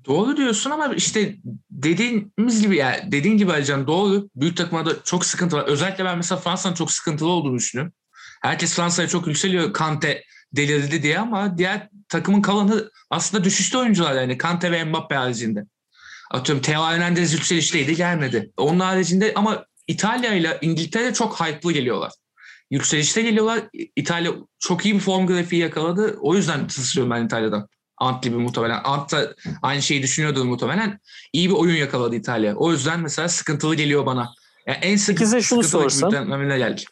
[0.07, 1.35] Doğru diyorsun ama işte
[1.71, 4.29] dediğimiz gibi ya dediğin gibi Alican doğru.
[4.37, 5.65] Büyük takımlarda çok sıkıntı var.
[5.67, 7.93] Özellikle ben mesela Fransa'nın çok sıkıntılı olduğunu düşünüyorum.
[8.43, 14.39] Herkes Fransa'ya çok yükseliyor Kante delirdi diye ama diğer takımın kalanı aslında düşüşte oyuncular yani
[14.39, 15.65] Kante ve Mbappe haricinde.
[16.31, 18.51] Atıyorum Theo Hernandez yükselişteydi gelmedi.
[18.57, 22.13] Onun haricinde ama İtalya ile İngiltere çok hype'lı geliyorlar.
[22.71, 23.61] Yükselişte geliyorlar.
[23.97, 26.17] İtalya çok iyi bir form grafiği yakaladı.
[26.21, 27.69] O yüzden tırsıyorum ben İtalya'dan.
[27.99, 28.81] Ant gibi muhtemelen.
[28.85, 31.01] Ant da aynı şeyi düşünüyordur muhtemelen.
[31.33, 32.57] İyi bir oyun yakaladı İtalya.
[32.57, 34.29] O yüzden mesela sıkıntılı geliyor bana.
[34.67, 36.11] Yani en sık, Peki size şunu sorsam?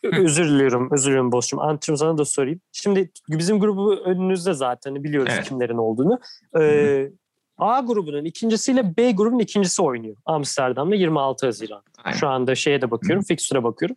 [0.18, 1.58] Özür diliyorum, özür diliyorum Bosçum.
[1.58, 2.60] Antçım sana da sorayım.
[2.72, 5.48] Şimdi bizim grubu önünüzde zaten biliyoruz Evet.
[5.48, 6.20] kimlerin olduğunu.
[6.60, 7.10] Ee,
[7.58, 10.16] A grubunun ikincisiyle B grubunun ikincisi oynuyor.
[10.26, 11.82] Amsterdam'da 26 Haziran.
[12.04, 12.18] Aynen.
[12.18, 13.96] Şu anda şeye de bakıyorum, fikstüre bakıyorum.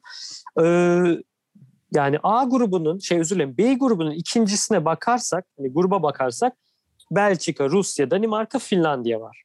[0.61, 1.21] Ee,
[1.93, 6.53] yani A grubunun, şey özür dilerim, B grubunun ikincisine bakarsak, hani gruba bakarsak
[7.11, 9.43] Belçika, Rusya, Danimarka, Finlandiya var.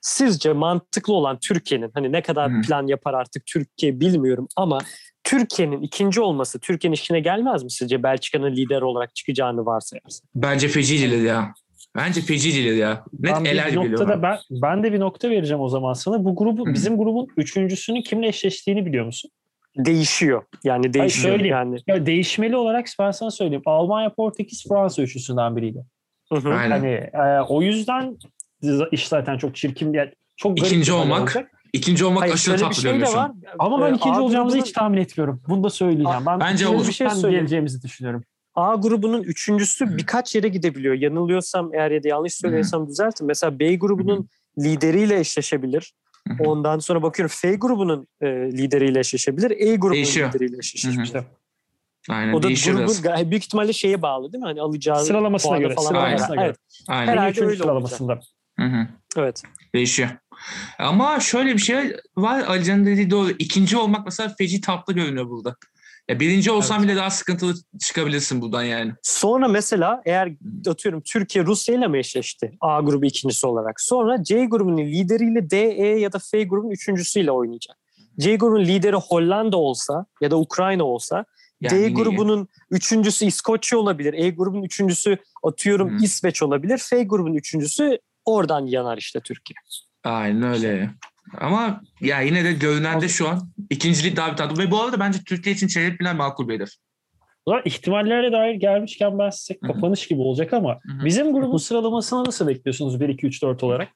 [0.00, 2.60] Sizce mantıklı olan Türkiye'nin hani ne kadar Hı.
[2.60, 4.78] plan yapar artık Türkiye bilmiyorum ama
[5.24, 10.28] Türkiye'nin ikinci olması Türkiye'nin işine gelmez mi sizce Belçika'nın lider olarak çıkacağını varsayarsak?
[10.34, 11.54] Bence feci gelir ya.
[11.96, 13.04] Bence feci gelir ya.
[13.20, 15.92] Net Ben bir eler gibi geliyor noktada ben, ben de bir nokta vereceğim o zaman
[15.92, 16.24] sana.
[16.24, 19.30] Bu grubu Hı bizim grubun üçüncüsünün kimle eşleştiğini biliyor musun?
[19.76, 20.42] Değişiyor.
[20.64, 21.28] Yani değişiyor.
[21.28, 21.56] söyleyeyim.
[21.56, 21.78] yani.
[21.86, 23.62] Ya değişmeli olarak ben sana söyleyeyim.
[23.66, 25.84] Almanya, Portekiz, Fransa üçlüsünden biriydi.
[26.32, 26.54] Hı hı.
[26.54, 26.70] Aynen.
[26.70, 28.16] Hani e, o yüzden
[28.92, 31.50] iş zaten çok çirkin bir çok garip İkinci bir olmak olacak.
[31.72, 33.30] İkinci olmak Hayır, aşırı bir tatlı şey de var.
[33.58, 35.42] Ama ben Ee, ikinci olacağımızı grubunun- hiç tahmin etmiyorum.
[35.48, 36.26] Bunu da söyleyeceğim.
[36.26, 36.88] Ben Bence olur.
[36.88, 38.24] Bir şey geleceğimizi düşünüyorum.
[38.54, 40.94] A grubunun üçüncüsü birkaç yere gidebiliyor.
[40.94, 43.26] Yanılıyorsam eğer ya da yanlış söylüyorsam düzeltin.
[43.26, 45.94] Mesela B grubunun lideriyle eşleşebilir.
[46.28, 46.42] Hı hı.
[46.48, 49.50] Ondan sonra bakıyorum F grubunun e, lideriyle eşleşebilir.
[49.50, 50.28] E grubunun Değişiyor.
[50.28, 51.14] lideriyle Hı eşleşebilir.
[51.14, 51.24] hı.
[52.10, 54.46] Aynen O da grubun gay- büyük ihtimalle şeye bağlı değil mi?
[54.48, 56.36] Hani alacağı Sıralamasına göre, falan sıralamasına bağlı.
[56.36, 56.46] göre.
[56.46, 56.56] Evet,
[56.88, 57.12] Aynen.
[57.12, 58.20] Herhalde öyle sıralamasında.
[58.58, 58.86] Hı hı.
[59.16, 59.42] evet.
[59.74, 60.08] Değişiyor.
[60.78, 62.40] Ama şöyle bir şey var.
[62.40, 63.30] Alican'ın dediği doğru.
[63.30, 65.56] İkinci olmak mesela feci tatlı görünüyor burada.
[66.08, 66.88] Ya birinci olsan Evet.
[66.88, 68.92] bile daha sıkıntılı çıkabilirsin buradan yani.
[69.02, 70.32] Sonra mesela eğer
[70.68, 73.80] atıyorum Türkiye Rusya ile mi eşleşti A grubu ikincisi olarak?
[73.80, 77.76] Sonra C grubunun lideriyle D, E ya da F grubunun üçüncüsüyle oynayacak.
[78.18, 81.24] C grubunun lideri Hollanda olsa ya da Ukrayna olsa
[81.60, 84.14] Yani D grubunun üçüncüsü İskoçya olabilir.
[84.14, 86.04] E grubunun üçüncüsü atıyorum Hı.
[86.04, 86.78] İsveç olabilir.
[86.78, 89.56] F grubunun üçüncüsü oradan yanar işte Türkiye.
[90.04, 90.90] Aynen öyle.
[91.38, 94.62] Ama ya yine de görünende şu an ikincilik daha bir tatlı.
[94.62, 96.68] Ve bu arada bence Türkiye için çeyrek final makul bir hedef.
[97.48, 103.00] Zaman ihtimallere dair gelmişken ben size kapanış gibi olacak ama bizim grubun sıralamasını nasıl bekliyorsunuz
[103.00, 103.88] 1 2 3 4 olarak?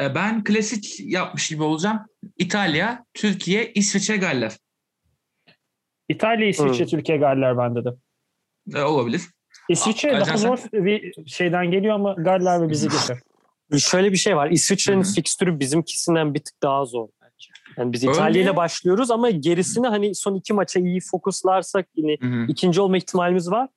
[0.00, 1.98] E, Ben klasik yapmış gibi olacağım.
[2.38, 4.56] İtalya, Türkiye, İsviçre, Galler.
[6.08, 6.88] İtalya, İsviçre, Hı.
[6.88, 7.88] Türkiye, Galler bende de.
[8.78, 9.22] E, olabilir.
[9.68, 13.18] İsviçre A- daha zor bir şeyden geliyor ama Galler ve bizi geçer.
[13.78, 14.50] Şöyle bir şey var.
[14.50, 17.48] İsviçre'nin fikstürü bizimkisinden bir tık daha zor bence.
[17.76, 18.04] Yani biz.
[18.04, 22.46] İtalya ile başlıyoruz ama gerisini hani son iki maça iyi fokuslarsak yine Hı hı.
[22.48, 23.68] ikinci olma ihtimalimiz var.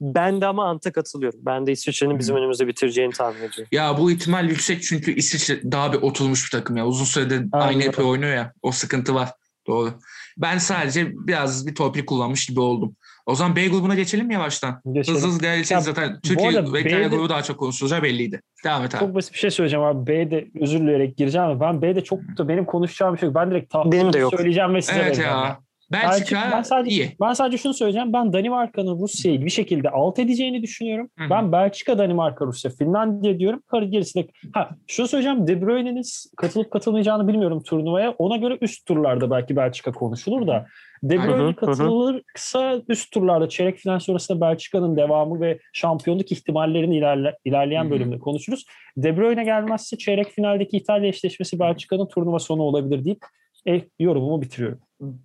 [0.00, 1.40] Ben de ama Ant'a katılıyorum.
[1.42, 3.68] Ben de İsviçre'nin bizim önümüzde bitireceğini tahmin ediyorum.
[3.72, 6.86] Ya bu ihtimal yüksek çünkü İsviçre daha bir oturmuş bir takım ya.
[6.86, 7.84] Uzun süredir aynı öyle.
[7.84, 8.52] yapı oynuyor ya.
[8.62, 9.30] O sıkıntı var.
[9.66, 9.94] Doğru.
[10.36, 12.96] Ben sadece biraz bir torpil kullanmış gibi oldum.
[13.26, 14.80] O zaman B grubuna geçelim mi yavaştan?
[14.92, 15.16] Geçelim.
[15.16, 18.40] Hızlı hızlı değerli Ya, zaten Türkiye ve İtalya B'de- grubu daha çok konuşulacağı belliydi.
[18.64, 19.00] Devam et abi.
[19.00, 20.06] Çok basit bir şey söyleyeceğim abi.
[20.06, 23.34] B'de özür dileyerek gireceğim ama ben B'de çok da benim konuşacağım bir şey yok.
[23.36, 24.34] Ben direkt Benim de tahminimi yok.
[24.36, 25.30] söyleyeceğim ve size Evet vereceğim.
[25.30, 25.58] ya.
[25.92, 27.16] Belçika Belçika- ben sadece- iyi.
[27.20, 28.12] Ben sadece şunu söyleyeceğim.
[28.12, 31.08] Ben Danimarka'nın Rusya'yı bir şekilde alt edeceğini düşünüyorum.
[31.18, 31.30] Hı hı.
[31.30, 33.62] Ben Belçika, Danimarka, Rusya, Finlandiya diyorum.
[33.70, 34.26] Karı gerisinde.
[34.52, 35.46] Ha şunu söyleyeceğim.
[35.46, 36.02] De Bruyne'nin
[36.36, 38.10] katılıp katılmayacağını bilmiyorum turnuvaya.
[38.10, 40.66] Ona göre üst turlarda belki Belçika konuşulur da.
[41.04, 47.90] De Bruyne katılırsa üst turlarda çeyrek final sonrasında Belçika'nın devamı ve şampiyonluk ihtimallerini ilerle, ilerleyen
[47.90, 48.64] bölümde konuşuruz.
[48.96, 53.20] De Bruyne gelmezse çeyrek finaldeki İtalya eşleşmesi Belçika'nın turnuva sonu olabilir deyip
[53.68, 54.78] e, yorumumu bitiriyorum.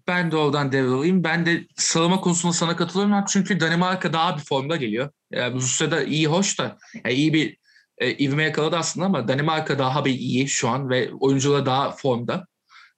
[0.08, 1.24] Ben de oradan devralayım.
[1.24, 3.26] Ben de sıralama konusunda sana katılıyorum.
[3.28, 5.10] Çünkü Danimarka daha bir formda geliyor.
[5.32, 7.58] Yani Rusya'da iyi hoş da yani iyi bir
[7.98, 12.48] e, ivme yakaladı aslında ama Danimarka daha bir iyi şu an ve oyuncular daha formda.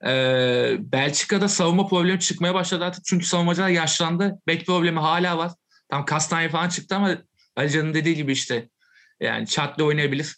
[0.08, 3.06] Ee, Belçika'da savunma problemi çıkmaya başladı artık.
[3.06, 4.40] Çünkü savunmacılar yaşlandı.
[4.48, 5.52] Bek problemi hala var.
[5.90, 7.18] Tam Kastanya falan çıktı ama
[7.56, 8.70] Alican'ın dediği gibi işte
[9.20, 10.36] yani Çatlı oynayabilir.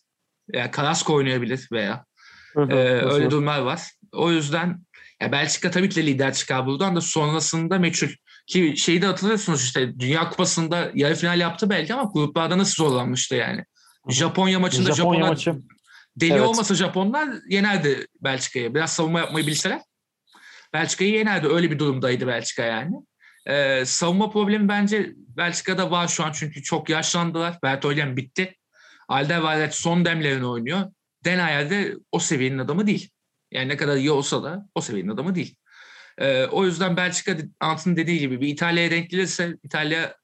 [0.54, 2.06] Yani Karasko oynayabilir veya
[2.54, 3.82] Hı hı, ee, öyle durumlar var.
[4.12, 4.80] O yüzden
[5.22, 8.08] ya Belçika tabii ki de lider çıkar buradan da sonrasında meçhul.
[8.48, 13.36] Ki şeyi de hatırlıyorsunuz işte Dünya Kupası'nda yarı final yaptı belki ama gruplarda nasıl zorlanmıştı
[13.36, 13.66] yani.
[14.10, 15.56] Japonya maçında Japonya Japonlar maçı.
[16.18, 16.42] Deli Evet.
[16.42, 18.76] olmasa Japonlar yenerdi Belçika'yı.
[18.76, 19.82] Biraz savunma yapmayı bilseler
[20.74, 21.48] Belçika'yı yenerdi.
[21.48, 22.96] Öyle bir durumdaydı Belçika yani.
[23.48, 27.60] Ee, savunma problemi bence Belçika'da var şu an çünkü çok yaşlandılar.
[27.64, 28.56] Bertolyen bitti.
[29.08, 30.92] Alderweireld son demlerini oynuyor.
[31.26, 33.10] Denayer de o seviyenin adamı değil.
[33.52, 35.56] Yani ne kadar iyi olsa da o seviyenin adamı değil.
[36.18, 40.16] Ee, o yüzden Belçika Ant'ın dediği gibi bir İtalya'ya denk gelirse İtalya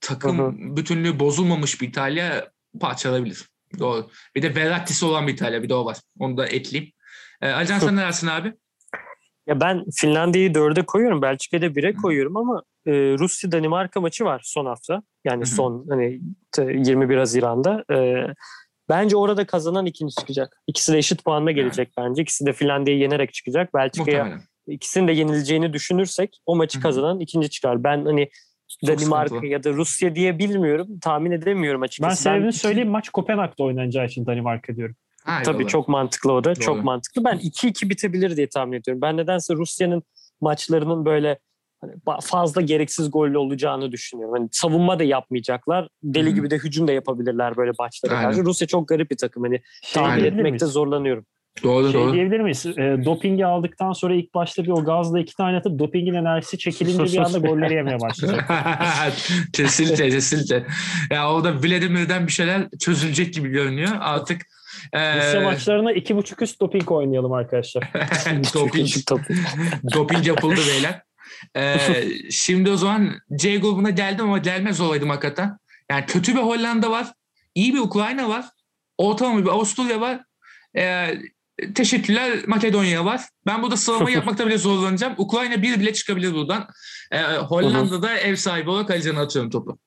[0.00, 3.48] takım Hı bütünlüğü bozulmamış bir İtalya parçalayabilir.
[3.78, 4.10] Doğru.
[4.34, 5.96] Bir de Verratti'si olan bir İtalya bir de o var.
[6.18, 6.92] Onu da ekleyeyim.
[7.42, 8.52] Ee, Acan sen ne dersin abi?
[9.46, 11.22] Ya ben Finlandiya'yı dörde koyuyorum.
[11.22, 15.02] Belçika'yı da bire koyuyorum ama e, Rusya Danimarka maçı var son hafta.
[15.24, 16.20] Yani Hı son hani
[16.52, 17.84] t- 21 Haziran'da.
[17.94, 18.26] E,
[18.88, 20.62] bence orada kazanan ikinci çıkacak.
[20.66, 22.22] İkisi de eşit puanla gelecek bence.
[22.22, 23.74] İkisi de Finlandiya'yı yenerek çıkacak.
[23.74, 27.84] Belçika'ya ikisinin de yenileceğini düşünürsek o maçı Hı kazanan ikinci çıkar.
[27.84, 28.30] Ben hani
[28.86, 29.50] Danimarka sıkıntılı.
[29.50, 30.88] ya da Rusya diye bilmiyorum.
[31.02, 32.22] Tahmin edemiyorum Ben açıkçası.
[32.22, 32.88] sebebini iki- söyleyeyim.
[32.90, 34.96] Maç Kopenhag'da oynanacağı için Danimarka diyorum.
[35.24, 35.68] Ha, Tabii eyvallah.
[35.70, 36.56] çok mantıklı o da.
[36.56, 36.64] Doğru.
[36.64, 37.24] Çok mantıklı.
[37.24, 39.02] Ben 2-2 bitebilir diye tahmin ediyorum.
[39.02, 40.02] Ben nedense Rusya'nın
[40.40, 41.38] maçlarının böyle
[41.80, 44.34] hani fazla gereksiz gollü olacağını düşünüyorum.
[44.38, 45.88] Hani savunma da yapmayacaklar.
[46.02, 46.34] Deli Hı hı.
[46.34, 48.44] gibi de hücum da yapabilirler böyle maçlara karşı.
[48.44, 49.42] Rusya çok garip bir takım.
[49.42, 51.26] Hani Şey tahmin etmekte zorlanıyorum.
[51.62, 52.12] Doğru Şey doğru.
[52.12, 52.66] diyebilir miyiz?
[52.66, 57.04] E, dopingi aldıktan sonra ilk başta bir o gazla iki tane atıp dopingin enerjisi çekilince
[57.04, 58.50] bir anda golleri yemeye başlayacak.
[59.52, 60.66] kesinlikle kesinlikle.
[61.10, 63.92] Ya orada Vladimir'den bir şeyler çözülecek gibi görünüyor.
[64.00, 64.42] Artık
[64.92, 67.84] e, Rusya maçlarına iki buçuk üst doping oynayalım arkadaşlar.
[68.54, 68.88] doping,
[69.94, 71.02] doping yapıldı beyler.
[71.56, 71.76] E,
[72.30, 75.56] şimdi o zaman C grubuna geldim ama gelmez olaydım hakikaten.
[75.90, 77.06] Yani kötü bir Hollanda var.
[77.54, 78.44] iyi bir Ukrayna var.
[78.98, 80.20] Ortalama bir Avusturya var.
[80.76, 81.14] E,
[81.74, 83.20] teşekkürler Makedonya var.
[83.46, 85.14] Ben burada sıralama yapmakta bile zorlanacağım.
[85.18, 86.68] Ukrayna bir bile çıkabilir buradan.
[87.12, 89.78] E, Hollanda'da ev sahibi olarak Alican'a atıyorum topu.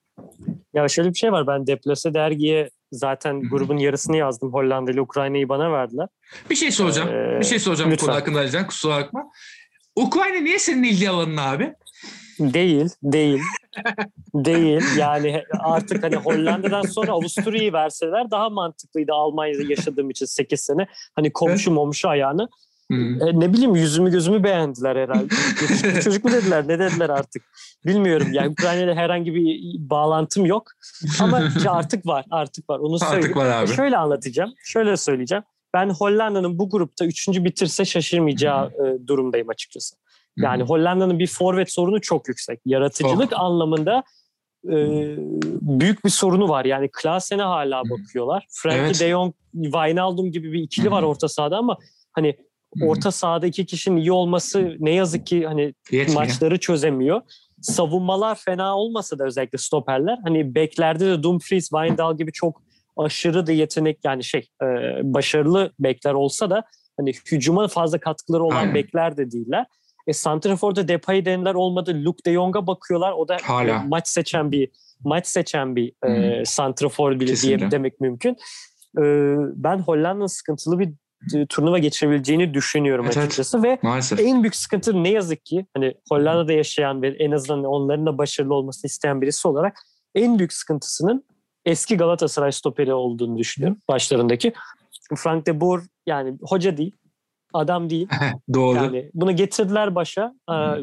[0.73, 1.47] Ya şöyle bir şey var.
[1.47, 4.53] Ben Deplase dergiye zaten grubun yarısını yazdım.
[4.53, 6.07] Hollanda ile Ukrayna'yı bana verdiler.
[6.49, 7.09] Bir şey soracağım.
[7.09, 8.05] Ee, bir şey soracağım bu lütfen.
[8.07, 8.67] konu hakkında Alican.
[8.67, 9.23] Kusura bakma.
[9.95, 11.73] Ukrayna niye senin ilgi alanın abi?
[12.39, 13.41] Değil, değil.
[14.33, 14.81] değil.
[14.97, 20.87] Yani artık hani Hollanda'dan sonra Avusturya'yı verseler daha mantıklıydı Almanya'da yaşadığım için 8 sene.
[21.15, 22.49] Hani komşu momşu ayağını.
[22.91, 23.21] Hmm.
[23.21, 25.33] E, ne bileyim yüzümü gözümü beğendiler herhalde.
[26.01, 27.43] Çocuk mu dediler ne dediler artık.
[27.85, 30.71] Bilmiyorum yani Ukrayna'da herhangi bir bağlantım yok.
[31.19, 33.35] Ama artık var artık var onu Artık söyleyeyim.
[33.35, 33.67] var abi.
[33.75, 35.43] Şöyle anlatacağım şöyle söyleyeceğim.
[35.73, 39.95] Ben Hollanda'nın bu grupta üçüncü bitirse şaşırmayacağı e, durumdayım açıkçası.
[40.43, 42.59] Yani Hollanda'nın bir forvet sorunu çok yüksek.
[42.65, 44.03] Yaratıcılık anlamında
[44.65, 44.75] e,
[45.61, 46.65] büyük bir sorunu var.
[46.65, 48.45] Yani Klaasen'e hala bakıyorlar.
[48.49, 48.99] Frankie Evet.
[48.99, 51.77] de Jong, Wijnaldum gibi bir ikili var orta sahada ama
[52.13, 52.35] hani
[52.81, 56.21] orta sahada iki kişinin iyi olması ne yazık ki hani Yetmiyor.
[56.21, 57.21] maçları çözemiyor.
[57.61, 62.61] Savunmalar fena olmasa da özellikle stoperler hani beklerde de Dumfries, Wijndal gibi çok
[62.97, 64.65] aşırı da yetenek yani şey e,
[65.03, 66.63] başarılı bekler olsa da
[66.97, 68.75] hani hücuma fazla katkıları olan Aynen.
[68.75, 69.65] bekler de değiller.
[70.09, 72.01] E Santrafor'da Depay denilen olmadı.
[72.05, 73.11] Luke de Jong'a bakıyorlar.
[73.11, 73.69] O da Hala.
[73.69, 74.69] e, maç seçen bir
[75.03, 76.09] maç seçen bir Hı.
[76.11, 78.31] e, santrafor bile diye demek mümkün.
[78.97, 79.03] E,
[79.55, 80.89] ben Hollanda'nın sıkıntılı bir
[81.35, 83.27] e, turnuva geçirebileceğini düşünüyorum Evet, evet.
[83.27, 84.19] açıkçası ve Maalesef.
[84.19, 88.53] en büyük sıkıntı ne yazık ki hani Hollanda'da yaşayan ve en azından onların da başarılı
[88.53, 89.77] olmasını isteyen birisi olarak
[90.15, 91.25] en büyük sıkıntısının
[91.65, 94.53] eski Galatasaray stoperi olduğunu düşünüyorum başlarındaki.
[95.15, 96.95] Frank de Boer yani hoca değil,
[97.53, 98.07] adam değil.
[98.53, 98.75] Doğru.
[98.75, 100.33] Yani bunu getirdiler başa.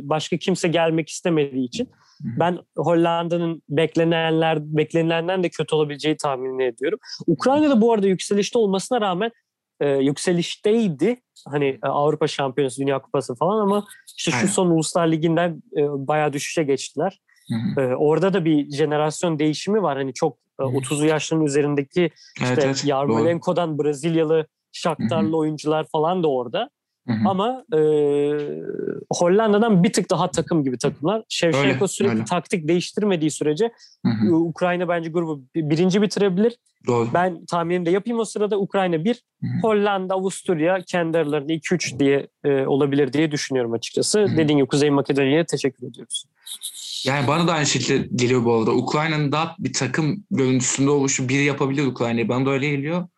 [0.02, 1.88] Başka kimse gelmek istemediği için.
[2.20, 6.98] Ben Hollanda'nın beklenenler beklenilenden de kötü olabileceği tahmin ediyorum.
[7.26, 9.30] Ukrayna'da bu arada yükselişte olmasına rağmen
[9.80, 11.16] e, yükselişteydi.
[11.48, 13.84] Hani e, Avrupa Şampiyonası, Dünya Kupası falan ama
[14.18, 14.48] işte şu Aynen.
[14.48, 17.20] son Uluslar Ligi'nden e, bayağı düşüşe geçtiler.
[17.48, 17.84] Hı hı.
[17.86, 19.98] E, orada da bir jenerasyon değişimi var.
[19.98, 20.72] Hani çok e, Hı hı.
[20.72, 22.90] 30'lu yaşların üzerindeki Evet, işte evet, doğru.
[22.90, 24.46] Yarmolenko'dan Brezilyalı
[24.76, 26.70] Shakhtarlı oyuncular falan da orada.
[27.08, 27.28] Hı hı.
[27.28, 27.80] Ama e,
[29.12, 31.22] Hollanda'dan bir tık daha takım gibi takımlar.
[31.44, 32.24] Öyle, sürekli öyle.
[32.24, 33.70] taktik değiştirmediği sürece
[34.06, 34.34] Hı hı.
[34.34, 36.56] Ukrayna bence grubu bi- birinci bitirebilir.
[36.86, 37.08] Doğru.
[37.14, 39.50] Ben tahminimi de yapayım o sırada Ukrayna 1, Hı hı.
[39.62, 44.20] Hollanda, Avusturya kendi aralarında 2-3 diye e, olabilir diye düşünüyorum açıkçası.
[44.20, 44.36] hı.
[44.36, 46.24] Dediğim gibi Kuzey Makedonya'ya teşekkür ediyoruz.
[47.06, 48.72] Yani bana da aynı şekilde geliyor bu arada.
[48.72, 52.28] Ukrayna'nın daha bir takım görüntüsünde oluşu biri yapabilir Ukrayna'yı.
[52.28, 53.08] Bana da öyle geliyor.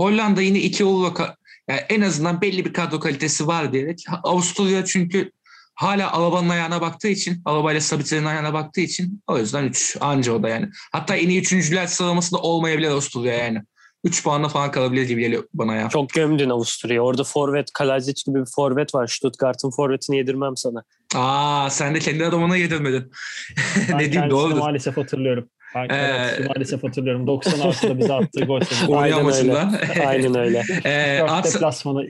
[0.00, 4.04] Hollanda yine iki olarak yani en azından belli bir kadro kalitesi var diyerek.
[4.22, 5.30] Avusturya çünkü
[5.74, 10.32] hala Alaba'nın ayağına baktığı için, Alaba ile Sabitler'in ayağına baktığı için o yüzden 3 anca
[10.32, 10.68] o da yani.
[10.92, 13.62] Hatta en iyi üçüncüler sıralamasında olmayabilir Avusturya yani.
[14.04, 15.88] 3 puanla falan kalabilir gibi geliyor bana ya.
[15.88, 17.00] Çok gömdün Avusturya'yı.
[17.00, 19.06] Orada forvet, Kalajic gibi bir forvet var.
[19.06, 20.82] Stuttgart'ın forvetini yedirmem sana.
[21.14, 23.10] Aa sen de kendi adamına yedirmedin.
[23.76, 24.58] Dediğin kendisini doğrudur.
[24.58, 25.48] maalesef hatırlıyorum.
[25.74, 27.26] Ben Ee, evet, maalesef hatırlıyorum.
[27.26, 28.60] 96'da bize attığı gol.
[28.88, 29.58] Uyuyan Aynen öyle.
[30.06, 30.62] Aynen öyle.
[30.84, 32.06] ee, Ats- deplasmanı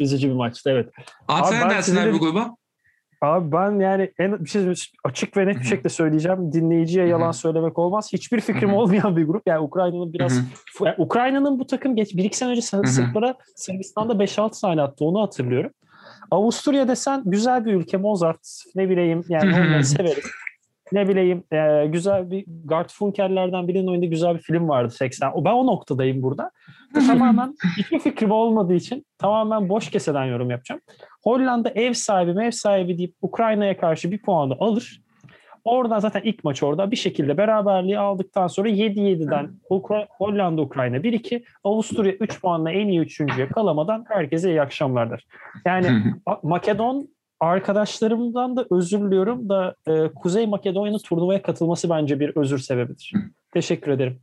[0.00, 0.88] üzücü bir maçtı evet.
[1.28, 2.56] Ne ben dersin abi bu gruba?
[3.22, 4.62] Abi ben yani en bir şey
[5.04, 6.52] açık ve net bir şekilde söyleyeceğim.
[6.52, 8.12] Dinleyiciye yalan söylemek olmaz.
[8.12, 9.42] Hiçbir fikrim olmayan bir grup.
[9.46, 10.36] Yani Ukrayna'nın biraz
[10.84, 12.62] yani Ukrayna'nın bu takım geç bir iki sene önce.
[12.62, 15.04] Sırplara Sırbistan'da 5-6 tane attı.
[15.04, 15.70] Onu hatırlıyorum.
[16.30, 17.96] Avusturya desen güzel bir ülke.
[17.96, 20.24] Mozart ne bileyim yani onları severiz.
[20.92, 25.30] Ne bileyim e, güzel bir Garfunkel'lerden birinin oyunda güzel bir film vardı 80.
[25.34, 26.50] O- Ben o noktadayım burada.
[27.06, 30.80] Tamamen hiçbir fikrim olmadığı için tamamen boş keseden yorum yapacağım.
[31.24, 35.02] Hollanda ev sahibi ev sahibi deyip Ukrayna'ya karşı bir puanı alır.
[35.64, 41.44] Oradan zaten ilk maç orada bir şekilde beraberliği aldıktan sonra 7-7'den Ukra- Hollanda Ukrayna 1-2
[41.64, 45.26] Avusturya 3 puanla en iyi üçüncüye kalamadan herkese iyi akşamlardır.
[45.66, 45.86] Yani
[46.42, 47.08] Makedon
[47.40, 53.12] arkadaşlarımdan da özür diliyorum da e, Kuzey Makedonya'nın turnuvaya katılması bence bir özür sebebidir.
[53.52, 54.20] Teşekkür ederim.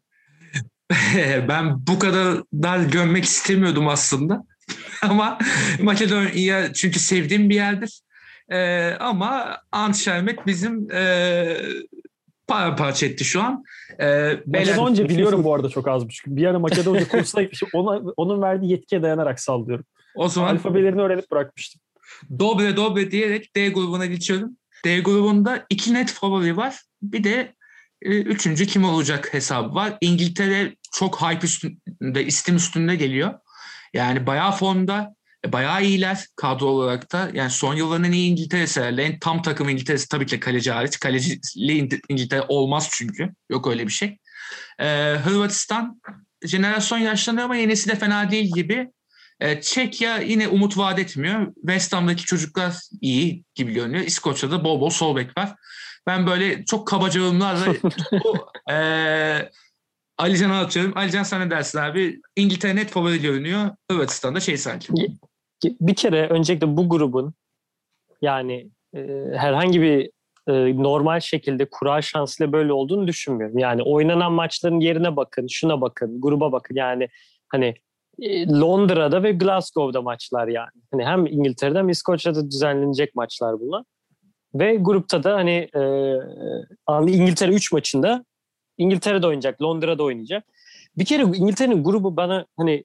[1.48, 4.44] ben bu kadar dar gömmek istemiyordum aslında.
[5.02, 5.38] ama
[5.82, 8.02] Makedonya çünkü sevdiğim bir yerdir.
[8.52, 11.58] Ee, ama Antşermet bizim e,
[12.48, 13.64] paramparça etti şu an.
[14.00, 16.28] Ee, Makedonca biliyorum bu arada çok az buçuk.
[16.28, 17.70] Bir ara Makedonca kursuna gitmiştim.
[17.74, 19.86] Ona, onun verdiği yetkiye dayanarak sallıyorum.
[20.16, 21.82] O zaman Alfabelerini öğrenip bırakmıştım.
[22.40, 24.58] Dobre dobre diyerek D grubuna geçiyorum.
[24.86, 26.82] D grubunda iki net favori var.
[27.02, 27.54] Bir de
[28.02, 29.98] e, üçüncü kim olacak hesabı var.
[30.02, 33.34] İngiltere çok hype üstünde, istim üstünde geliyor.
[33.94, 37.30] Yani bayağı formda, e, bayağı iyiler kadro olarak da.
[37.34, 39.04] Yani son yılların en iyi İngiltere'si herhalde.
[39.04, 41.00] En tam takım İngiltere'si tabii ki kaleci hariç.
[41.00, 41.40] Kalecili
[41.80, 43.30] İng- İngiltere olmaz çünkü.
[43.50, 44.18] Yok öyle bir şey.
[44.80, 46.02] Ee, Hırvatistan
[46.46, 48.88] jenerasyon yaşlanıyor ama yenisi de fena değil gibi.
[49.40, 51.54] Ee, Çekya yine umut vaat etmiyor.
[51.56, 54.04] West Ham'daki çocuklar iyi gibi görünüyor.
[54.04, 55.56] İskoçya'da bol bol sol bek var.
[56.08, 57.74] Ben böyle çok kabaca yorumlarla
[58.70, 59.50] eee
[60.18, 60.98] Alican'a atıyorum.
[60.98, 62.22] Alican sen ne dersin abi?
[62.36, 63.70] İngiltere net favori görünüyor.
[63.92, 64.94] Hırvatistan'da şey sanki.
[65.64, 67.34] Bir kere öncelikle bu grubun
[68.22, 69.00] yani e,
[69.36, 70.10] herhangi bir
[70.48, 73.58] e, normal şekilde kura şansıyla böyle olduğunu düşünmüyorum.
[73.58, 76.76] Yani oynanan maçların yerine bakın, şuna bakın, gruba bakın.
[76.76, 77.10] Yani
[77.50, 77.76] hani e,
[78.62, 80.70] Londra'da ve Glasgow'da maçlar yani.
[80.92, 83.84] Hani hem İngiltere'de hem İskoçya'da düzenlenecek maçlar bunlar.
[84.56, 85.82] Ve grupta da hani e,
[86.88, 88.26] an- İngiltere 3 maçında
[88.78, 90.44] İngiltere'de oynayacak, Londra'da oynayacak.
[90.98, 92.84] Bir kere İngiltere'nin grubu bana hani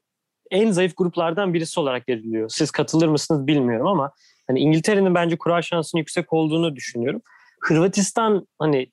[0.50, 2.48] en zayıf gruplardan birisi olarak veriliyor.
[2.48, 4.12] Siz katılır mısınız bilmiyorum ama
[4.46, 7.22] hani İngiltere'nin bence kura şansının yüksek olduğunu düşünüyorum.
[7.60, 8.86] Hırvatistan hani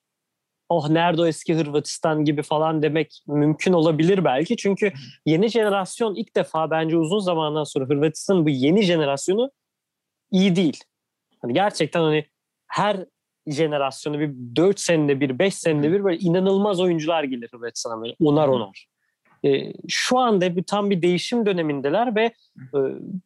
[0.70, 4.56] oh nerede o eski Hırvatistan gibi falan demek mümkün olabilir belki.
[4.56, 4.92] Çünkü
[5.26, 9.50] yeni jenerasyon ilk defa bence uzun zamandan sonra Hırvatistan'ın bu yeni jenerasyonu
[10.30, 10.84] iyi değil.
[11.42, 12.26] Hani gerçekten hani
[12.66, 13.06] her
[13.46, 18.48] jenerasyonu bir 4 senede bir 5 senede bir böyle inanılmaz oyuncular gelir Hırvatistan'a böyle onar
[18.48, 18.86] onar.
[19.44, 22.24] Ee, şu anda bir tam bir değişim dönemindeler ve
[22.58, 22.78] e,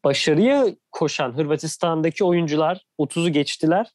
[0.05, 3.87] başarıya koşan Hırvatistan'daki oyuncular 30'u geçtiler.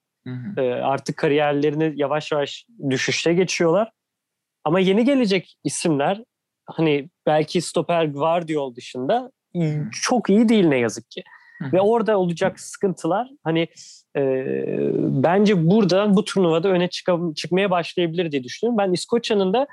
[0.56, 0.66] Hı hı.
[0.66, 3.92] E, artık kariyerlerini yavaş yavaş düşüşte geçiyorlar.
[4.64, 6.24] Ama yeni gelecek isimler
[6.66, 9.32] hani belki stoper Guardiol dışında
[10.02, 11.24] çok iyi değil ne yazık ki.
[11.62, 11.72] Hı.
[11.74, 13.68] Ve orada olacak sıkıntılar hani
[14.18, 14.22] e,
[14.98, 18.78] bence burada bu turnuvada öne çıka- çıkmaya başlayabilir diye düşünüyorum.
[18.78, 19.68] Ben İskoçya'nın da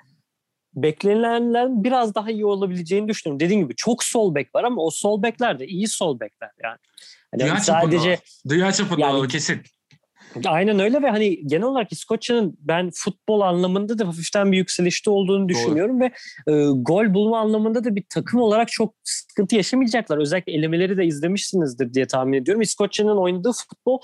[0.75, 3.41] beklenenden biraz daha iyi olabileceğini düşünüyorum.
[3.41, 6.79] Dediğim gibi çok sol bek var ama o sol bekler de iyi sol bekler yani.
[7.31, 8.55] Hani Dünya sadece çapında.
[8.55, 9.63] Dünya çapında Yani- kesin.
[10.45, 15.49] Aynen öyle ve hani genel olarak İskoçya'nın ben futbol anlamında da hafiften bir yükselişte olduğunu
[15.49, 16.05] düşünüyorum ve
[16.47, 20.19] e, gol bulma anlamında da bir takım olarak çok sıkıntı yaşamayacaklar.
[20.19, 22.63] Özellikle elemeleri de izlemişsinizdir diye tahmin ediyorum.
[22.63, 23.99] İskoçya'nın oynadığı futbol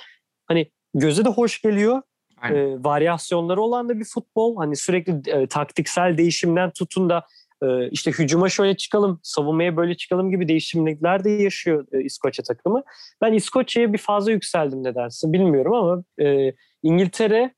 [0.46, 2.02] hani göze de hoş geliyor.
[2.42, 4.56] E, varyasyonları olan da bir futbol.
[4.56, 7.24] Hani sürekli e, taktiksel değişimden tutun da
[7.62, 12.82] e, işte hücuma şöyle çıkalım, savunmaya böyle çıkalım gibi değişimlikler de yaşıyor e, İskoçya takımı.
[13.20, 17.54] Ben İskoçya'ya bir fazla yükseldim nedense bilmiyorum ama e, İngiltere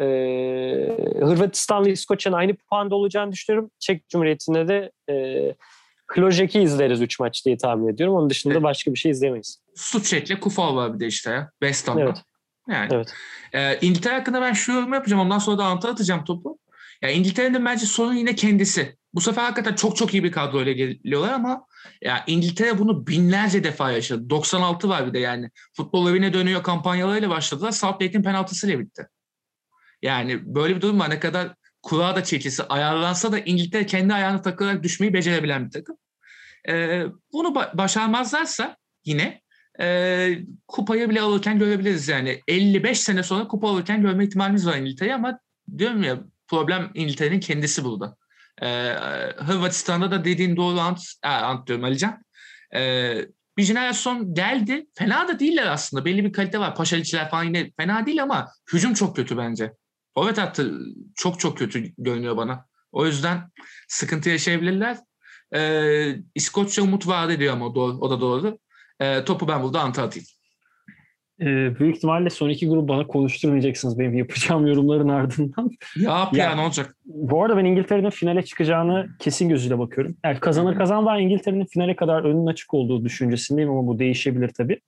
[0.00, 0.04] e,
[1.20, 3.70] Hırvatistan'la İskoçya'nın aynı puanda olacağını düşünüyorum.
[3.78, 5.14] Çek Cumhuriyeti'ne de e,
[6.06, 8.16] Hlojek'i izleriz 3 maç diye tahmin ediyorum.
[8.16, 8.62] Onun dışında evet.
[8.62, 9.62] başka bir şey izleyemeyiz.
[9.74, 11.50] Suçek'le Kufal var bir de işte ya.
[11.62, 12.02] West Ham'da.
[12.02, 12.22] Evet.
[12.68, 12.88] Yani.
[12.92, 13.14] Evet.
[13.52, 15.22] E, İngiltere hakkında ben şu yorum yapacağım.
[15.22, 16.58] Ondan sonra da Ant'a atacağım topu.
[17.02, 18.96] Ya İngiltere'nin bence sorun yine kendisi.
[19.14, 21.66] Bu sefer hakikaten çok çok iyi bir kadroyla geliyorlar ama
[22.02, 24.30] ya İngiltere bunu binlerce defa yaşadı.
[24.30, 25.50] 96 var bir de yani.
[25.76, 27.70] Futbol evine dönüyor kampanyalarıyla başladılar.
[27.70, 29.06] Southgate'in penaltısıyla bitti.
[30.02, 31.10] Yani böyle bir durum var.
[31.10, 35.96] Ne kadar kulağa da çekilse, ayarlansa da İngiltere kendi ayağını takılarak düşmeyi becerebilen bir takım.
[36.68, 39.40] Ee, bunu ba- başarmazlarsa yine
[39.80, 42.40] e, kupayı bile alırken görebiliriz yani.
[42.48, 45.40] 55 sene sonra kupa alırken görme ihtimalimiz var İngiltere'yi ama
[45.78, 48.16] diyorum ya problem İngiltere'nin kendisi burada.
[48.62, 48.92] Ee,
[49.36, 52.24] Hırvatistan'da da dediğin doğru ant, e, ant diyorum Alican.
[52.74, 54.86] Ee, bir jenerasyon geldi.
[54.94, 56.04] Fena da değiller aslında.
[56.04, 56.74] Belli bir kalite var.
[56.74, 59.72] Paşaliçiler falan yine fena değil ama hücum çok kötü bence.
[60.14, 60.74] Forvet hattı
[61.14, 62.66] çok çok kötü görünüyor bana.
[62.92, 63.50] O yüzden
[63.88, 64.98] sıkıntı yaşayabilirler.
[65.54, 68.58] Ee, İskoçya umut vaat ediyor ama doğru, o da doğru.
[69.00, 70.26] Ee, topu ben burada Ant'a atayım.
[71.40, 75.70] Ee, büyük ihtimalle son iki grup bana konuşturmayacaksınız benim yapacağım yorumların ardından.
[75.96, 76.96] Yap ya, ya ne olacak?
[77.04, 80.16] Bu arada ben İngiltere'nin finale çıkacağını kesin gözüyle bakıyorum.
[80.24, 84.80] Yani kazanır kazanmaz İngiltere'nin finale kadar önün açık olduğu düşüncesindeyim ama bu değişebilir tabii.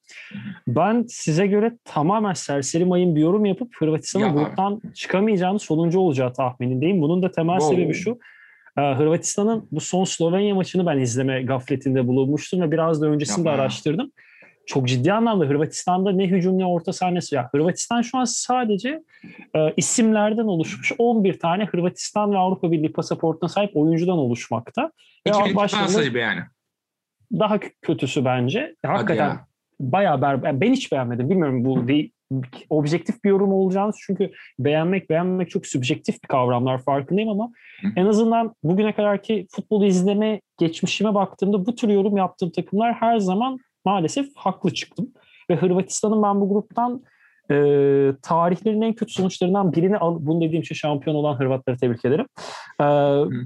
[0.68, 7.02] Ben size göre tamamen serseri mayın bir yorum yapıp Hırvatistan'ın gruptan çıkamayacağını sonuncu olacağı tahminindeyim.
[7.02, 7.76] Bunun da temel wow.
[7.76, 8.18] sebebi şu.
[8.78, 13.62] Ee, Hırvatistan'ın bu son Slovenya maçını ben izleme gafletinde bulunmuştum ve biraz da öncesinde Yapma.
[13.62, 14.12] araştırdım
[14.70, 17.34] çok ciddi anlamda Hırvatistan'da ne hücum ne orta sahnesi.
[17.34, 19.02] Ya Hırvatistan şu an sadece
[19.56, 24.92] e, isimlerden oluşmuş 11 tane Hırvatistan ve Avrupa Birliği pasaportuna sahip oyuncudan oluşmakta.
[25.26, 26.40] 2002 gibi yani.
[27.32, 28.74] Daha kötüsü bence.
[28.86, 29.46] Hakikaten ya.
[29.80, 31.30] bayağı ber ben hiç beğenmedim.
[31.30, 32.12] Bilmiyorum bu değil
[32.70, 37.50] objektif bir yorum olacağını çünkü beğenmek beğenmek çok subjektif bir kavramlar farkındayım ama
[37.82, 37.88] Hı.
[37.96, 43.58] en azından bugüne kadarki futbol izleme geçmişime baktığımda bu tür yorum yaptığım takımlar her zaman
[43.84, 45.08] maalesef haklı çıktım.
[45.50, 47.02] Ve Hırvatistan'ın ben bu gruptan
[47.50, 47.54] e,
[48.22, 52.26] tarihlerin en kötü sonuçlarından birini al, bunu dediğim için şampiyon olan Hırvatları tebrik ederim.
[52.80, 52.86] E,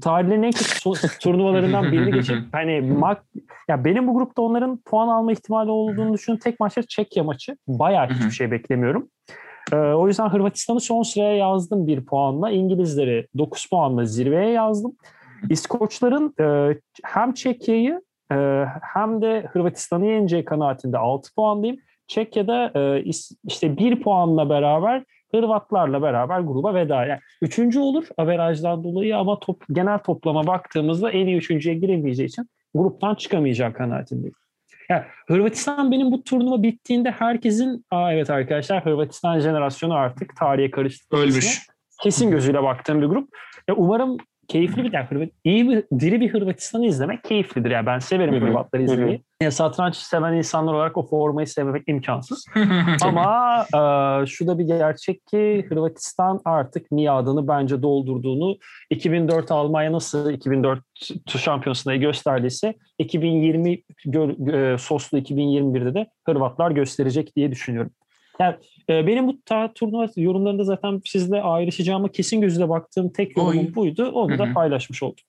[0.01, 3.25] tarihlerin en kötü so- turnuvalarından birini geçip hani mak
[3.69, 6.37] ya benim bu grupta onların puan alma ihtimali olduğunu düşünün.
[6.37, 7.57] Tek maçları Çekya maçı.
[7.69, 9.09] Bayağı hiçbir şey beklemiyorum.
[9.73, 12.51] E, o yüzden Hırvatistan'ı son sıraya yazdım bir puanla.
[12.51, 14.93] İngilizleri 9 puanla zirveye yazdım.
[15.51, 18.01] İskoçların e, hem Çekya'yı
[18.33, 21.77] ee, hem de Hırvatistan'ı yeneceği kanaatinde 6 puandayım.
[22.07, 23.03] Çekya'da e,
[23.49, 27.07] işte 1 puanla beraber Hırvatlarla beraber gruba veda.
[27.07, 32.49] Yani üçüncü olur averajdan dolayı ama top, genel toplama baktığımızda en iyi üçüncüye giremeyeceği için
[32.75, 34.35] gruptan çıkamayacak kanaatindeyim.
[34.89, 41.17] Yani Hırvatistan benim bu turnuva bittiğinde herkesin Aa evet arkadaşlar Hırvatistan jenerasyonu artık tarihe karıştı.
[41.17, 41.67] Ölmüş.
[42.03, 43.29] Kesin gözüyle baktığım bir grup.
[43.69, 44.17] Ya umarım
[44.49, 47.71] keyifli bir yani Hırvat, iyi bir diri bir Hırvatistan'ı izlemek keyiflidir.
[47.71, 49.25] Yani ben severim Hırvatları izlemeyi.
[49.43, 52.47] Yani satranç seven insanlar olarak o formayı sevmemek imkansız.
[53.03, 58.59] Ama e, şu da bir gerçek ki Hırvatistan artık miadını bence doldurduğunu
[58.91, 60.81] 2004 Almanya nasıl 2004
[61.29, 67.91] şampiyonasında gösterdiyse 2020 gör, e, soslu 2021'de de Hırvatlar gösterecek diye düşünüyorum.
[68.41, 68.57] Yani
[68.91, 73.75] e, benim bu ta, turnuva yorumlarında zaten sizle ayrışacağıma kesin gözüyle baktığım tek yorumum Oy.
[73.75, 74.11] buydu.
[74.11, 74.39] Onu Hı-hı.
[74.39, 75.25] da paylaşmış oldum.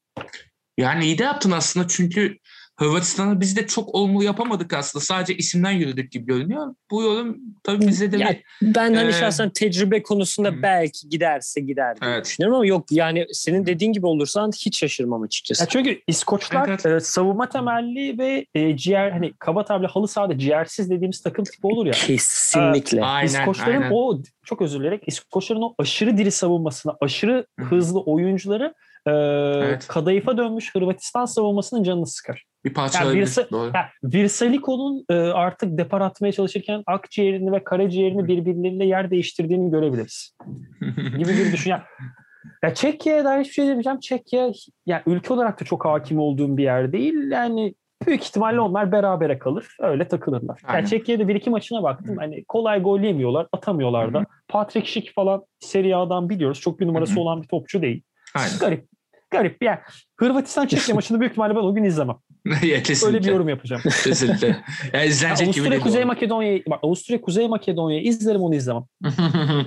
[0.77, 2.37] Yani iyi de yaptın aslında çünkü
[2.79, 5.05] Hırvatistan'a biz de çok olumlu yapamadık aslında.
[5.05, 6.75] Sadece isimden yürüdük gibi görünüyor.
[6.91, 8.75] Bu yorum tabii bize de yani bir...
[8.75, 10.61] Ben hani e, şahsen tecrübe konusunda hı.
[10.61, 12.25] belki giderse gider diye evet.
[12.25, 15.63] düşünüyorum ama yok yani senin dediğin gibi olursan hiç şaşırmam açıkçası.
[15.63, 17.01] Ya çünkü İskoçlar evet, evet.
[17.01, 21.67] E, savunma temelli ve e, ciğer hani kaba tabirle halı sahada ciğersiz dediğimiz takım tipi
[21.67, 21.91] olur ya.
[22.07, 22.99] Kesinlikle.
[22.99, 23.91] E, aynen, İskoçların aynen.
[23.93, 27.65] o çok özür dilerim İskoçların o aşırı diri savunmasına, aşırı hı.
[27.65, 28.73] hızlı oyuncuları
[29.07, 29.87] e, evet.
[29.87, 32.45] kadayıfa dönmüş Hırvatistan savunmasının canını sıkar.
[32.65, 33.71] Bir parça yani Virsa, yani
[34.03, 40.35] Virsaliko'nun e, artık depar atmaya çalışırken akciğerini ve karaciğerini birbirleriyle yer değiştirdiğini görebiliriz.
[41.17, 41.69] gibi bir düşün.
[41.69, 41.81] Yani,
[42.63, 43.99] ya Çekya'ya dair hiçbir şey demeyeceğim.
[43.99, 44.51] Çekya
[44.85, 47.31] yani ülke olarak da çok hakim olduğum bir yer değil.
[47.31, 47.75] Yani
[48.07, 49.77] büyük ihtimalle onlar berabere kalır.
[49.79, 50.61] Öyle takılırlar.
[50.63, 50.79] Aynen.
[50.79, 52.17] Yani Çekya'da bir iki maçına baktım.
[52.17, 54.17] Hani kolay gol yemiyorlar, atamıyorlar da.
[54.17, 54.25] Hı hı.
[54.47, 56.59] Patrick Schick falan Serie A'dan biliyoruz.
[56.59, 58.03] Çok bir numarası olan bir topçu değil.
[58.35, 58.59] Aynen.
[58.59, 58.87] Garip.
[59.29, 59.63] Garip.
[59.63, 59.79] Yani
[60.19, 62.15] Hırvatistan Çekya maçını büyük ihtimalle ben o gün izlemem.
[62.63, 63.17] ya, kesinlikle.
[63.17, 63.81] Öyle bir yorum yapacağım.
[64.03, 64.47] Kesinlikle.
[64.47, 65.79] Ya, Yani izlenecek gibi Avusturya.
[65.79, 66.07] Kuzey doğru.
[66.07, 68.83] Makedonya'yı bak Avusturya Kuzey Makedonya'yı izlerim onu izlemem.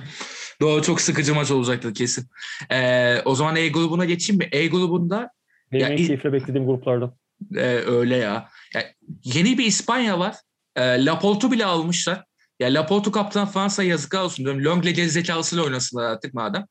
[0.61, 2.27] Doğru çok sıkıcı maç olacaktır kesin.
[2.73, 4.49] Ee, o zaman E grubuna geçeyim mi?
[4.53, 5.31] E grubunda
[5.73, 7.15] Benim Ya en keyifle beklediğim gruplardan.
[7.57, 8.49] e, öyle ya.
[8.75, 8.83] ya.
[9.25, 10.37] Yeni bir İspanya var.
[10.77, 12.25] E, Laporte'u bile almışlar.
[12.61, 14.65] Ya Laporte'u kaptan Fransa yazıklar olsun diyorum.
[14.65, 16.67] Longle gerizekalısıyla oynasınlar artık madem.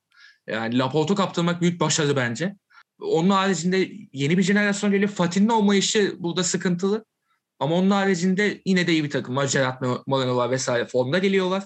[0.48, 2.56] Yani Laporte'u kaptırmak büyük başarı bence.
[3.02, 5.12] Onun haricinde yeni bir jenerasyon geliyor.
[5.12, 7.06] Fatih'in olmayışı burada sıkıntılı.
[7.60, 9.50] Ama onun haricinde yine de iyi bir takım var.
[9.54, 11.64] Gerard Moreno var vesaire formda geliyorlar.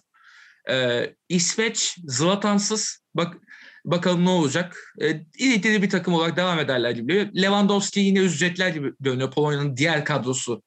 [0.70, 3.38] Ee, İsveç Zlatansız bak
[3.86, 4.94] bakalım ne olacak.
[5.02, 7.32] Ee, diri bir takım olarak devam ederler gibi.
[7.42, 9.32] Lewandowski yine üzecekler gibi görünüyor.
[9.32, 10.62] Polonya'nın diğer kadrosu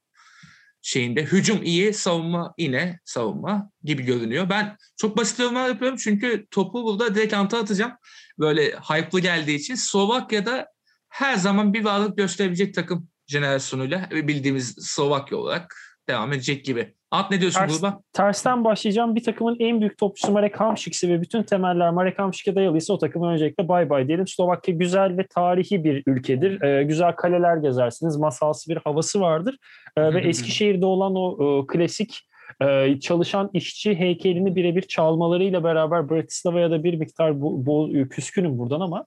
[0.85, 1.22] şeyinde.
[1.24, 4.51] Hücum iyi, savunma yine savunma gibi görünüyor.
[4.51, 7.93] Ben çok basit yorumlar yapıyorum çünkü topu burada direkt anta atacağım.
[8.39, 10.68] Böyle hype'lı geldiği için Slovakya'da
[11.09, 15.76] her zaman bir varlık gösterebilecek takım jenerasyonuyla bildiğimiz Slovakya olarak
[16.09, 16.94] devam edecek gibi.
[17.11, 18.00] Ant ne diyorsun Ters- gruba?
[18.12, 19.14] Tersten başlayacağım.
[19.14, 23.32] Bir takımın en büyük topçusu Marek Hamšik'si ve bütün temeller Marek Hamšik'e dayalıysa o takıma
[23.32, 24.26] öncelikle bay bay diyelim.
[24.26, 26.62] Slovakya güzel ve tarihi bir ülkedir.
[26.62, 28.16] Ee, güzel kaleler gezersiniz.
[28.16, 29.59] Masalsı bir havası vardır.
[29.96, 30.20] Ee, ve.
[30.28, 32.28] Eskişehir'de olan o e, klasik
[32.62, 38.80] e, çalışan işçi heykelini birebir çalmalarıyla beraber Bratislava'ya da bir miktar bu, bu, küskünüm buradan
[38.80, 39.07] ama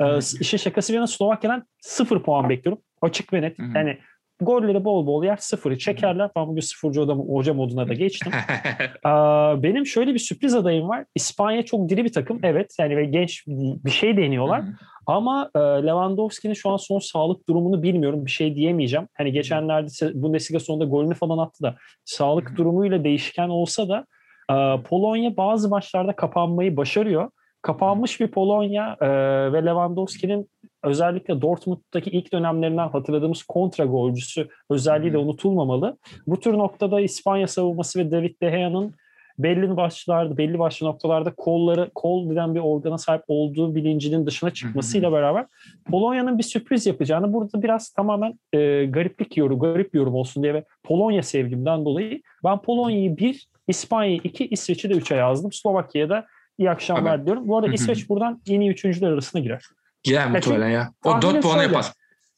[0.00, 2.82] e, işin şakası bir yana Slovakya'dan sıfır puan bekliyorum.
[3.02, 3.58] Açık ve net.
[3.74, 3.98] Yani
[4.40, 6.30] golleri bol bol yer sıfırı çekerler.
[6.36, 8.32] Ben bugün sıfırcı hoca, hoca moduna da geçtim.
[9.04, 11.04] Aa, benim şöyle bir sürpriz adayım var.
[11.14, 12.40] İspanya çok diri bir takım.
[12.42, 14.64] Evet yani ve genç bir şey deniyorlar.
[15.06, 18.26] Ama e, Lewandowski'nin şu an son sağlık durumunu bilmiyorum.
[18.26, 19.08] Bir şey diyemeyeceğim.
[19.14, 24.06] Hani geçenlerde Bundesliga sonunda golünü falan attı da sağlık durumuyla değişken olsa da
[24.50, 27.30] e, Polonya bazı maçlarda kapanmayı başarıyor.
[27.62, 29.08] Kapanmış bir Polonya e,
[29.52, 30.50] ve Lewandowski'nin
[30.86, 35.96] özellikle Dortmund'daki ilk dönemlerinden hatırladığımız kontra golcüsü özelliği de unutulmamalı.
[36.26, 38.94] Bu tür noktada İspanya savunması ve David De Gea'nın
[39.38, 45.12] belli başlarda, belli başlı noktalarda kolları, kol denen bir organa sahip olduğu bilincinin dışına çıkmasıyla
[45.12, 45.46] beraber
[45.90, 50.64] Polonya'nın bir sürpriz yapacağını burada biraz tamamen e, gariplik yorum, garip yorum olsun diye ve
[50.82, 55.52] Polonya sevgimden dolayı ben Polonya'yı bir, İspanya'yı iki, İsveç'i de üçe yazdım.
[55.52, 56.26] Slovakya'ya da
[56.58, 57.22] iyi akşamlar Tabii.
[57.22, 57.48] diliyorum.
[57.48, 57.72] Bu arada.
[57.72, 59.62] İsveç buradan en iyi üçüncüler arasına girer.
[60.06, 60.92] Girer muhtemelen ya.
[61.04, 61.92] O tahminim 4 puanı yapar.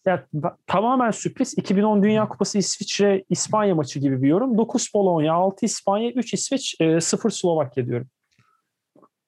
[0.06, 0.26] Ya,
[0.66, 1.58] tamamen sürpriz.
[1.58, 4.58] 2010 Dünya Kupası İsviçre İspanya maçı gibi bir yorum.
[4.58, 8.08] 9 Polonya, 6 İspanya, 3 İsveç, e, 0 Slovakya diyorum.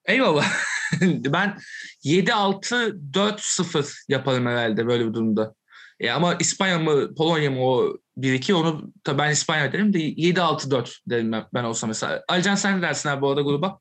[0.04, 0.44] Eyvallah.
[1.02, 1.58] ben
[2.04, 5.54] 7-6-4-0 yaparım herhalde böyle bir durumda.
[6.00, 10.98] E ama İspanya mı Polonya mı o 1-2 onu tabii ben İspanya derim de 7-6-4
[11.06, 12.24] derim ben, ben olsam mesela.
[12.28, 13.78] Alican sen ne dersin abi bu arada gruba?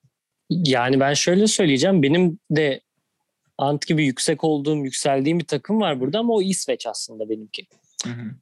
[0.49, 2.03] Yani ben şöyle söyleyeceğim.
[2.03, 2.81] Benim de
[3.59, 7.67] Ant gibi yüksek olduğum, yükseldiğim bir takım var burada ama o İsveç aslında benimki.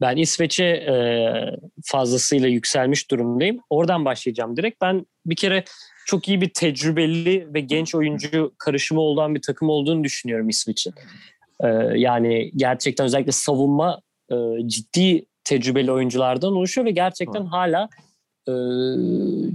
[0.01, 0.95] Ben İsveç'e e,
[1.83, 3.59] fazlasıyla yükselmiş durumdayım.
[3.69, 4.81] Oradan başlayacağım direkt.
[4.81, 5.63] Ben bir kere
[6.05, 10.93] çok iyi bir tecrübeli ve genç oyuncu karışımı olan bir takım olduğunu düşünüyorum İsveç'in.
[11.63, 14.01] E, yani gerçekten özellikle savunma
[14.31, 14.35] e,
[14.67, 17.89] ciddi tecrübeli oyunculardan oluşuyor ve gerçekten hala
[18.47, 18.53] e,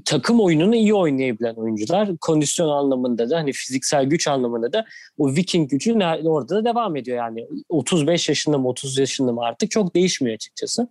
[0.04, 2.08] takım oyununu iyi oynayabilen oyuncular.
[2.20, 4.84] Kondisyon anlamında da hani fiziksel güç anlamında da
[5.18, 7.46] o Viking gücü orada da devam ediyor yani.
[7.68, 10.88] 35 yaşında mı 30 yaşında mı artık çok değişmiyor açıkçası.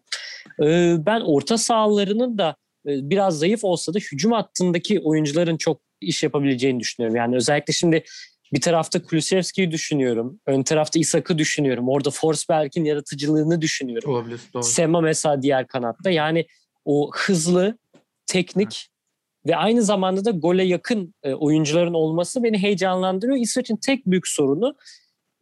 [0.63, 2.55] E, ben orta sahalarının da
[2.87, 7.15] e, biraz zayıf olsa da hücum hattındaki oyuncuların çok iş yapabileceğini düşünüyorum.
[7.15, 8.03] Yani özellikle şimdi
[8.53, 10.39] bir tarafta Kulusevski'yi düşünüyorum.
[10.45, 11.89] Ön tarafta Isak'ı düşünüyorum.
[11.89, 14.11] Orada Forsberg'in yaratıcılığını düşünüyorum.
[14.11, 14.41] Olabilir.
[14.53, 14.63] Doğru.
[14.63, 16.09] Sema mesela diğer kanatta.
[16.09, 16.45] Yani
[16.85, 17.77] o hızlı,
[18.31, 18.87] teknik
[19.47, 23.37] ve aynı zamanda da gole yakın e, oyuncuların olması beni heyecanlandırıyor.
[23.37, 24.75] İsveç'in tek büyük sorunu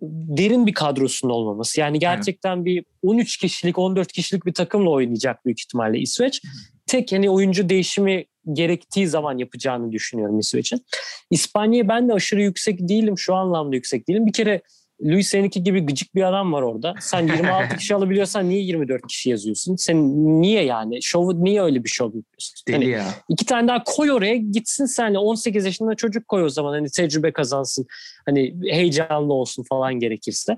[0.01, 1.79] derin bir kadrosunun olmaması.
[1.79, 6.41] Yani gerçekten bir 13 kişilik, 14 kişilik bir takımla oynayacak büyük ihtimalle İsveç.
[6.87, 10.85] Tek hani oyuncu değişimi gerektiği zaman yapacağını düşünüyorum İsveç'in.
[11.31, 13.17] İspanya'ya ben de aşırı yüksek değilim.
[13.17, 14.25] Şu anlamda yüksek değilim.
[14.25, 14.61] Bir kere
[15.04, 16.93] Luis Enrique gibi gıcık bir adam var orada.
[17.00, 19.76] Sen 26 kişi alabiliyorsan niye 24 kişi yazıyorsun?
[19.76, 19.97] Sen
[20.41, 21.02] niye yani?
[21.02, 22.56] Şovu niye öyle bir şov yapıyorsun?
[22.68, 23.06] Deli Hani ya.
[23.30, 27.34] iki tane daha koy oraya gitsin senle 18 yaşında çocuk koy o zaman hani tecrübe
[27.34, 27.86] kazansın
[28.26, 30.58] hani heyecanlı olsun falan gerekirse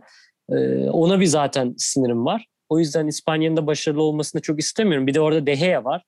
[0.50, 5.14] Ee, ona bir zaten sinirim var o yüzden İspanya'nın da başarılı olmasını çok istemiyorum bir
[5.14, 6.04] de orada De Gea var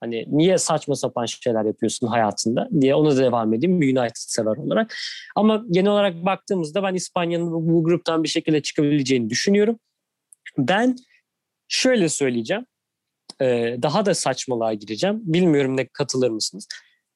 [0.00, 4.94] hani niye saçma sapan şeyler yapıyorsun hayatında diye ona da devam edeyim United sever olarak
[5.36, 9.78] ama genel olarak baktığımızda ben İspanya'nın bu gruptan bir şekilde çıkabileceğini düşünüyorum
[10.58, 10.96] ben
[11.68, 12.66] şöyle söyleyeceğim
[13.40, 15.20] e, daha da saçmalığa gireceğim.
[15.22, 16.68] Bilmiyorum ne katılır mısınız?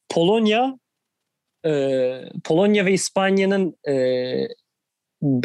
[0.09, 0.79] Polonya
[1.67, 3.95] e, Polonya ve İspanya'nın e,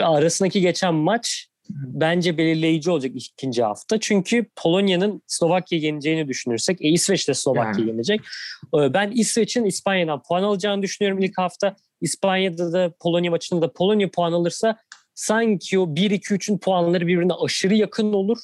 [0.01, 3.99] arasındaki geçen maç bence belirleyici olacak ikinci hafta.
[3.99, 7.89] Çünkü Polonya'nın Slovakya'yı yeneceğini düşünürsek, e, İsveç de Slovakya'yı Yani.
[7.89, 8.21] yenecek.
[8.75, 11.75] E, ben İsveç'in İspanya'dan puan alacağını düşünüyorum ilk hafta.
[12.01, 14.77] İspanya'da da Polonya maçında Polonya puan alırsa
[15.15, 18.37] sanki o 1-2-3'ün puanları birbirine aşırı yakın olur.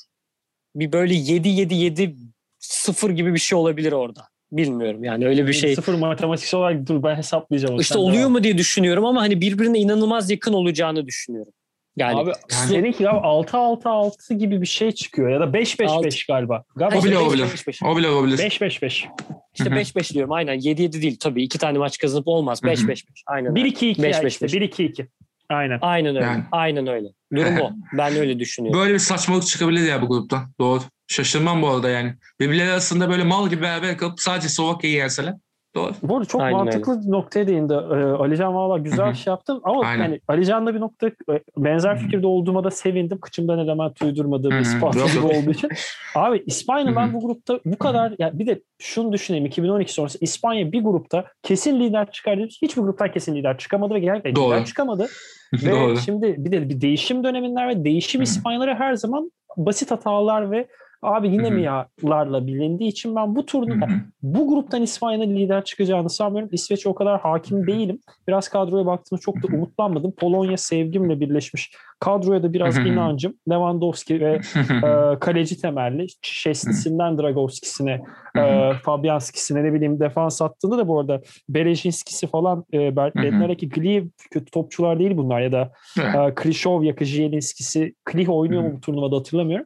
[0.76, 4.28] Bir böyle 7-7-7-0 gibi bir şey olabilir orada.
[4.52, 5.76] Bilmiyorum yani öyle bir şey.
[5.76, 7.80] Sıfır matematiksel olarak dur ben hesaplayacağım.
[7.80, 8.32] İşte oluyor devam.
[8.32, 11.54] mu diye düşünüyorum ama hani birbirine inanılmaz yakın olacağını düşünüyorum.
[11.98, 16.64] Yani Abi Slo- seninki galiba 6-6-6 gibi bir şey çıkıyor ya da 5-5-5 galiba.
[16.76, 17.46] Galiba O bile beş- olabilir.
[17.54, 17.84] beş- beş.
[17.84, 18.38] O bile olabilir.
[18.38, 19.06] 5-5-5.
[19.54, 19.80] İşte Hı hı.
[19.80, 20.60] 5-5 diyorum aynen.
[20.60, 21.44] 7-7 değil tabii.
[21.44, 22.64] iki tane maç kazanıp olmaz.
[22.64, 22.72] Hı hı.
[22.72, 23.24] 5-5-5.
[23.28, 23.50] Aynen.
[23.52, 23.60] öyle.
[23.70, 24.46] 1-2-2 Beş, ya işte.
[24.46, 24.54] beş.
[24.54, 25.08] 1-2-2.
[25.50, 25.80] Aynen.
[25.82, 26.26] Aynen öyle.
[26.26, 26.44] Yani.
[26.52, 27.08] Aynen öyle.
[27.36, 27.72] Durum o.
[27.98, 28.82] Ben öyle düşünüyorum.
[28.82, 30.54] Böyle bir saçmalık çıkabilir ya bu gruptan.
[30.60, 30.80] Doğru.
[31.08, 32.14] Şaşırmam bu arada yani.
[32.40, 35.34] Birbirleri arasında böyle mal gibi beraber kalıp sadece Slovakya'yı yenseler.
[35.76, 35.92] Doğru.
[36.04, 37.74] Bu arada çok Aynen mantıklı bir noktaya değindi.
[37.74, 39.12] Ee, Alican valla güzel Hı hı.
[39.12, 40.04] bir şey yaptın ama Aynen.
[40.04, 43.20] yani Alican'la bir nokta e, benzer fikirde olduğuma da sevindim.
[43.20, 45.26] Kıçımdan element uydurmadığım bir yok.
[45.26, 45.70] olduğu için.
[46.16, 50.18] Abi İspanya'nın Hı ben bu grupta bu kadar ya bir de şunu düşüneyim 2012 sonrası
[50.22, 52.60] İspanya bir grupta kesin lider çıkar demiş.
[52.62, 54.54] Hiçbir gruptan kesin lider çıkamadı ve genellikle Doğru.
[54.54, 55.08] lider çıkamadı.
[55.54, 55.98] Ve Doğru.
[55.98, 58.24] şimdi bir de bir değişim döneminden ve değişim Hı.
[58.24, 60.68] İspanyolları her zaman basit hatalar ve
[61.04, 63.88] abi yine mi yalarla bilindiği için ben bu turnuva
[64.22, 66.50] bu gruptan İspanya'nın lider çıkacağını sanmıyorum.
[66.52, 68.00] İsveç'e o kadar hakim değilim.
[68.28, 70.12] Biraz kadroya baktığımda çok da umutlanmadım.
[70.12, 71.72] Polonya sevgimle birleşmiş.
[72.00, 73.34] Kadroya da biraz inancım.
[73.50, 74.40] Lewandowski ve
[74.70, 76.08] e, kaleci temelli.
[76.22, 78.02] Şestisinden Dragovski'sine,
[78.38, 82.96] e, Fabianski'sine ne bileyim defans hattında da bu arada Berejinski'si falan e.
[82.96, 88.82] Bednarek, Gliev kötü topçular değil bunlar ya da e, Krishov, Yakıcielinski'si Klih oynuyor mu bu
[88.82, 89.66] turnuvada hatırlamıyorum.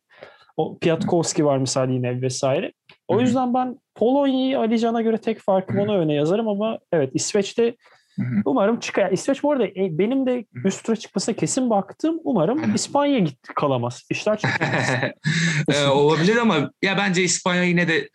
[0.57, 2.73] O Piatkowski var misal yine vesaire.
[3.07, 3.21] O Hı hı.
[3.21, 7.75] yüzden ben Polonya'yı Ali Can'a göre tek farkım ona öne yazarım ama evet İsveç'te
[8.19, 8.41] Hı hı.
[8.45, 9.11] umarım çıkar.
[9.11, 12.19] İsveç bu arada e, benim de üst tura çıkmasına kesin baktım.
[12.23, 12.73] Umarım Aynen.
[12.73, 14.03] İspanya git kalamaz.
[14.09, 14.51] İşler çok
[15.75, 18.09] Ee, olabilir ama ya bence İspanya yine de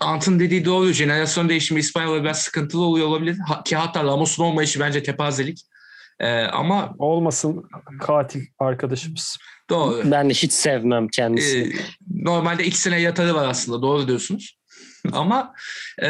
[0.00, 0.86] Ant'ın dediği doğru.
[0.92, 3.38] Jenerasyon değişimi İspanya'da biraz sıkıntılı oluyor olabilir.
[3.48, 5.58] Ha- ki hatta Ramos'un olmayışı bence tepazelik.
[6.20, 7.68] Ee, ama olmasın
[8.00, 9.38] katil arkadaşımız.
[9.72, 10.10] Doğru.
[10.10, 11.68] Ben de hiç sevmem kendisini.
[11.68, 11.76] Ee,
[12.10, 13.82] normalde iki sene yatarı var aslında.
[13.82, 14.58] Doğru diyorsunuz.
[15.12, 15.54] Ama
[16.02, 16.08] e,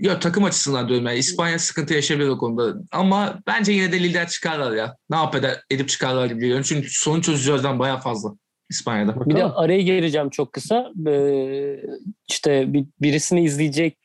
[0.00, 1.06] yok, takım açısından diyorum.
[1.06, 2.80] Yani İspanya sıkıntı yaşayabilir o konuda.
[2.92, 4.96] Ama bence yine de lider çıkarlar ya.
[5.10, 6.64] Ne yap eder, edip çıkarlar gibi geliyor.
[6.68, 8.30] Çünkü sorun çözücülerden bayağı fazla
[8.70, 9.26] İspanya'da.
[9.26, 9.52] Bir de Bakalım.
[9.56, 10.92] araya gireceğim çok kısa.
[11.06, 11.80] Ee,
[12.28, 13.98] işte bir, birisini izleyecek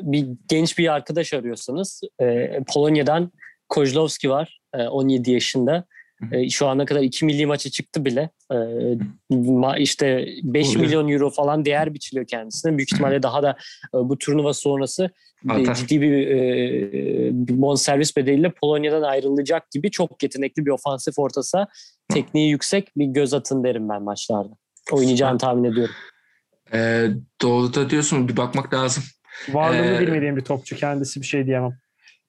[0.00, 3.32] bir genç bir arkadaş arıyorsanız e, Polonya'dan
[3.68, 4.60] Kozlowski var.
[4.74, 5.84] e, 17 yaşında.
[6.32, 8.30] E, şu ana kadar 2 milli maça çıktı bile.
[8.52, 8.56] E,
[9.82, 10.80] işte 5 Oluyor.
[10.80, 12.76] milyon euro falan değer biçiliyor kendisine.
[12.78, 13.50] Büyük ihtimalle daha da
[13.94, 15.10] e, bu turnuva sonrası
[15.50, 15.74] e, Artar.
[15.74, 16.40] ciddi bir, e,
[17.32, 21.66] bir bonservis bedeliyle Polonya'dan ayrılacak gibi çok yetenekli bir ofansif orta saha.
[22.08, 24.54] Tekniği yüksek bir göz atın derim ben maçlarda.
[24.92, 25.94] Oynayacağını tahmin ediyorum.
[26.74, 27.08] Ee,
[27.42, 28.28] doğru da diyorsun.
[28.28, 29.04] Bir bakmak lazım.
[29.48, 31.78] Varlığını Ee, bilmediğim bir topçu kendisi bir şey diyemem.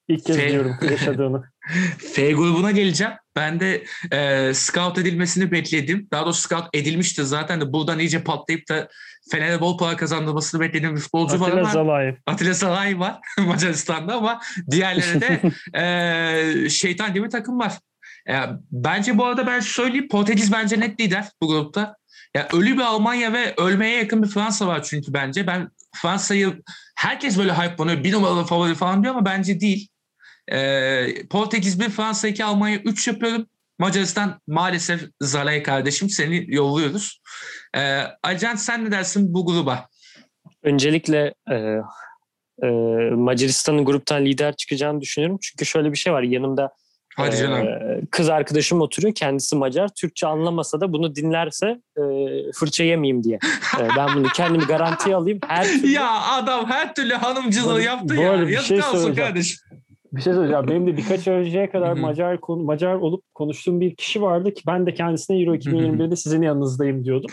[0.08, 1.42] İlk kez Şey- biliyorum yaşadığını.
[1.98, 3.12] F grubuna geleceğim.
[3.36, 6.08] Ben de e, scout edilmesini bekledim.
[6.12, 8.88] Daha doğrusu scout edilmişti zaten de buradan iyice patlayıp da
[9.30, 12.16] Fener'e bol para kazandırmasını beklediğim bir futbolcu var Atilla ama Zalai.
[12.26, 15.40] Atilla Salay var Macaristan'da ama diğerleri de
[16.64, 17.72] e, şeytan gibi takım var.
[18.28, 18.34] E,
[18.70, 21.96] bence bu arada ben söyleyeyim Portekiz bence net lider bu grupta.
[22.36, 25.46] Ya ölü bir Almanya ve ölmeye yakın bir Fransa var çünkü bence.
[25.46, 26.62] Ben Fransa'yı
[26.96, 28.04] herkes böyle hype'lanıyor.
[28.04, 29.88] Bir numaralı favori falan diyor ama bence değil.
[30.48, 33.46] E, Portekiz 1, Fransa 2, Almanya 3 yapıyorum.
[33.78, 37.20] Macaristan maalesef Zalay kardeşim seni yolluyoruz.
[37.76, 39.88] E, Acan sen ne dersin bu gruba?
[40.62, 41.54] Öncelikle e,
[42.62, 42.68] e,
[43.10, 45.38] Macaristan'ın gruptan lider çıkacağını düşünüyorum.
[45.42, 46.22] Çünkü şöyle bir şey var.
[46.22, 46.70] Yanımda
[47.16, 47.66] Hadi e, canım.
[48.10, 49.14] kız arkadaşım oturuyor.
[49.14, 49.88] Kendisi Macar.
[49.88, 51.66] Türkçe anlamasa da bunu dinlerse
[51.96, 52.02] e,
[52.54, 53.38] fırça yemeyeyim diye.
[53.80, 55.38] E, ben bunu kendimi garantiye alayım.
[55.48, 58.40] Her türlü Ya adam her türlü hanımcılığı Bu- yaptı bu ya.
[58.40, 59.58] bir Yazık şey olsun kardeşim.
[60.12, 60.68] Bir şey söyleyeceğim.
[60.68, 61.92] Benim de birkaç önceye kadar.
[61.92, 66.42] Macar konu, Macar olup konuştuğum bir kişi vardı ki ben de kendisine Euro 2021'de sizin
[66.42, 67.30] yanınızdayım diyordum.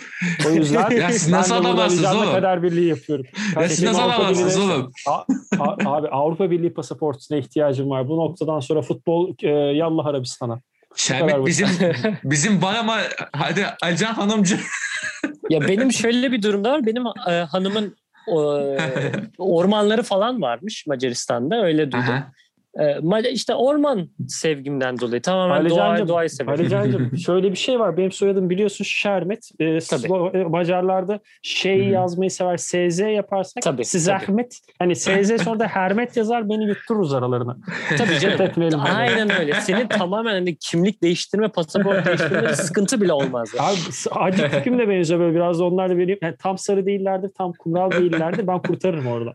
[0.48, 2.34] O yüzden Ya siz ben nasıl de burada adamlarsınız Alican'la oğlum?
[2.36, 3.26] kader birliği yapıyorum.
[3.26, 4.92] Ya siz Kardeşim, nasıl Avrupa adamlarsınız Birliği'ne- oğlum?
[5.08, 8.08] A- abi Avrupa Birliği pasaportuna ihtiyacım var.
[8.10, 10.54] Bu noktadan sonra futbol e, yallah Arabistan'a.
[10.54, 10.62] kadar
[10.96, 11.68] Şerbet bizim
[12.24, 12.98] bizim var ama
[13.34, 14.60] hadi Alican hanımcı.
[15.50, 16.86] Ya benim şöyle bir durumda var.
[16.86, 17.96] Benim e, hanımın
[18.28, 18.38] e,
[19.38, 21.64] ormanları falan varmış Macaristan'da.
[21.64, 22.10] Öyle duydum.
[22.10, 22.32] Aha.
[22.80, 26.60] E, işte orman sevgimden dolayı tamamen doğa, doğayı severim.
[26.60, 27.98] Ali Can'cığım şöyle bir şey var.
[27.98, 29.50] Benim soyadım biliyorsun Şermet.
[29.60, 32.58] Ee, Slo- Macarlarda şey yazmayı sever.
[32.58, 34.16] SZ yaparsak tabii, siz tabii.
[34.16, 34.60] Ahmet.
[34.80, 37.58] Hani SZ sonra da Hermet yazar beni yuttururuz aralarına.
[37.98, 38.82] Tabii canım.
[38.96, 39.54] Aynen öyle.
[39.54, 43.50] Senin tamamen hani kimlik değiştirme, pasaport değiştirme sıkıntı bile olmaz.
[43.58, 43.78] Yani.
[44.12, 46.18] Abi acı tipim de benziyor böyle biraz da onlar da benim.
[46.22, 48.48] Yani tam sarı değillerdir, tam kumral değillerdir.
[48.48, 49.34] Ben kurtarırım orada.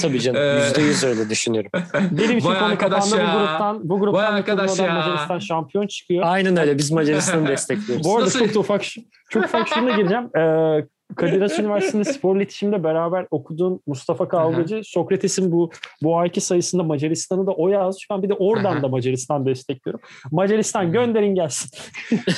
[0.00, 0.40] Tabii canım.
[0.42, 1.70] Ee, Yüzde yüz öyle düşünüyorum.
[2.10, 2.48] Benim için
[2.80, 3.80] konu kapandı bu gruptan.
[3.88, 4.94] Bu gruptan arkadaş ya.
[4.94, 6.22] Macaristan şampiyon çıkıyor.
[6.26, 6.78] Aynen öyle.
[6.78, 8.06] Biz Macaristan'ı destekliyoruz.
[8.06, 8.84] bu arada çok ufak
[9.30, 10.36] çok ufak şuna gireceğim.
[10.36, 15.70] Ee, Kadir Has Üniversitesi'nde spor iletişimde beraber okuduğun Mustafa Kavgacı Sokrates'in bu
[16.02, 18.10] bu ayki sayısında Macaristan'ı da o yazmış.
[18.10, 20.00] Ben bir de oradan da Macaristan destekliyorum.
[20.30, 21.70] Macaristan gönderin gelsin.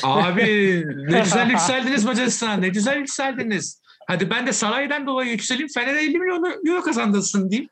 [0.02, 0.42] Abi
[1.08, 2.62] ne güzel yükseldiniz Macaristan.
[2.62, 3.82] Ne güzel yükseldiniz.
[4.06, 5.68] Hadi ben de saraydan dolayı yükseleyim.
[5.74, 7.70] Fener'e 50 milyon euro kazandırsın diyeyim.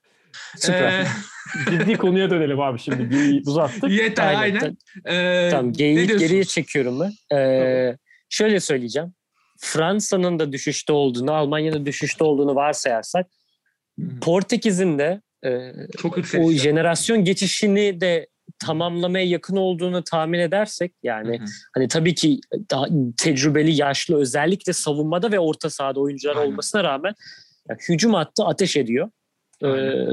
[0.56, 1.00] Süper.
[1.00, 1.06] Ee,
[1.70, 3.10] Ciddi konuya dönelim abi şimdi.
[3.10, 3.90] Bir uzattık.
[3.90, 4.60] Yeter aynen.
[4.60, 4.76] aynen.
[5.08, 7.36] Ee, tamam geyiği geriye çekiyorum ben.
[7.36, 7.96] Ee,
[8.28, 9.14] şöyle söyleyeceğim.
[9.60, 13.26] Fransa'nın da düşüşte olduğunu, Almanya'nın düşüşte olduğunu varsayarsak
[14.20, 18.26] Portekiz'in de e, Çok o jenerasyon geçişini de
[18.58, 21.46] tamamlamaya yakın olduğunu tahmin edersek yani hı hı.
[21.74, 26.50] hani tabii ki daha tecrübeli yaşlı özellikle savunmada ve orta sahada oyuncular Aynen.
[26.50, 27.14] olmasına rağmen
[27.68, 29.10] yani hücum hattı ateş ediyor.
[29.64, 29.66] Ee,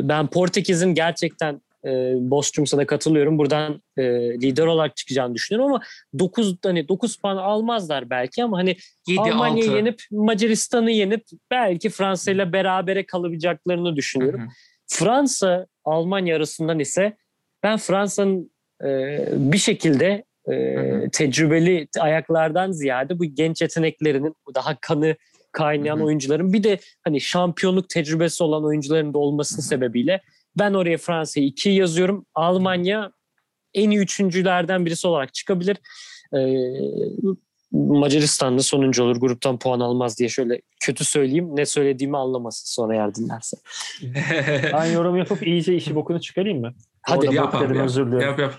[0.10, 1.90] ben Portekiz'in gerçekten e,
[2.32, 3.38] Bostrums'a da katılıyorum.
[3.38, 4.04] Buradan e,
[4.42, 5.84] lider olarak çıkacağını düşünüyorum ama
[6.20, 8.78] 9 hani 9 puan almazlar belki ama hani
[9.18, 14.40] Almanya'yı yenip Macaristan'ı yenip belki Fransa ile berabere kalabileceklerini düşünüyorum.
[14.40, 14.50] Hı hı.
[14.88, 17.18] Fransa Almanya arasından ise
[17.64, 18.52] ben Fransa'nın
[18.84, 25.16] e, bir şekilde e, tecrübeli ayaklardan ziyade bu genç yeteneklerinin daha kanı
[25.58, 30.22] kaynayan oyuncuların bir de hani şampiyonluk tecrübesi olan oyuncuların da olmasının sebebiyle
[30.60, 32.26] ben oraya Fransa'yı 2 yazıyorum.
[32.36, 33.12] Almanya
[33.74, 35.78] en iyi üçüncülerden birisi olarak çıkabilir.
[36.34, 36.40] Ee,
[37.72, 39.16] Macaristan da sonuncu olur.
[39.16, 41.50] Gruptan puan almaz diye şöyle kötü söyleyeyim.
[41.56, 43.58] Ne söylediğimi anlamasın sonra eğer dinlerse.
[44.74, 46.74] ben yorum yapıp iyice işi bokunu çıkarayım mı?
[47.02, 47.80] Hadi Orada yap abi.
[47.80, 48.28] Özür diliyorum.
[48.28, 48.54] Yap yap.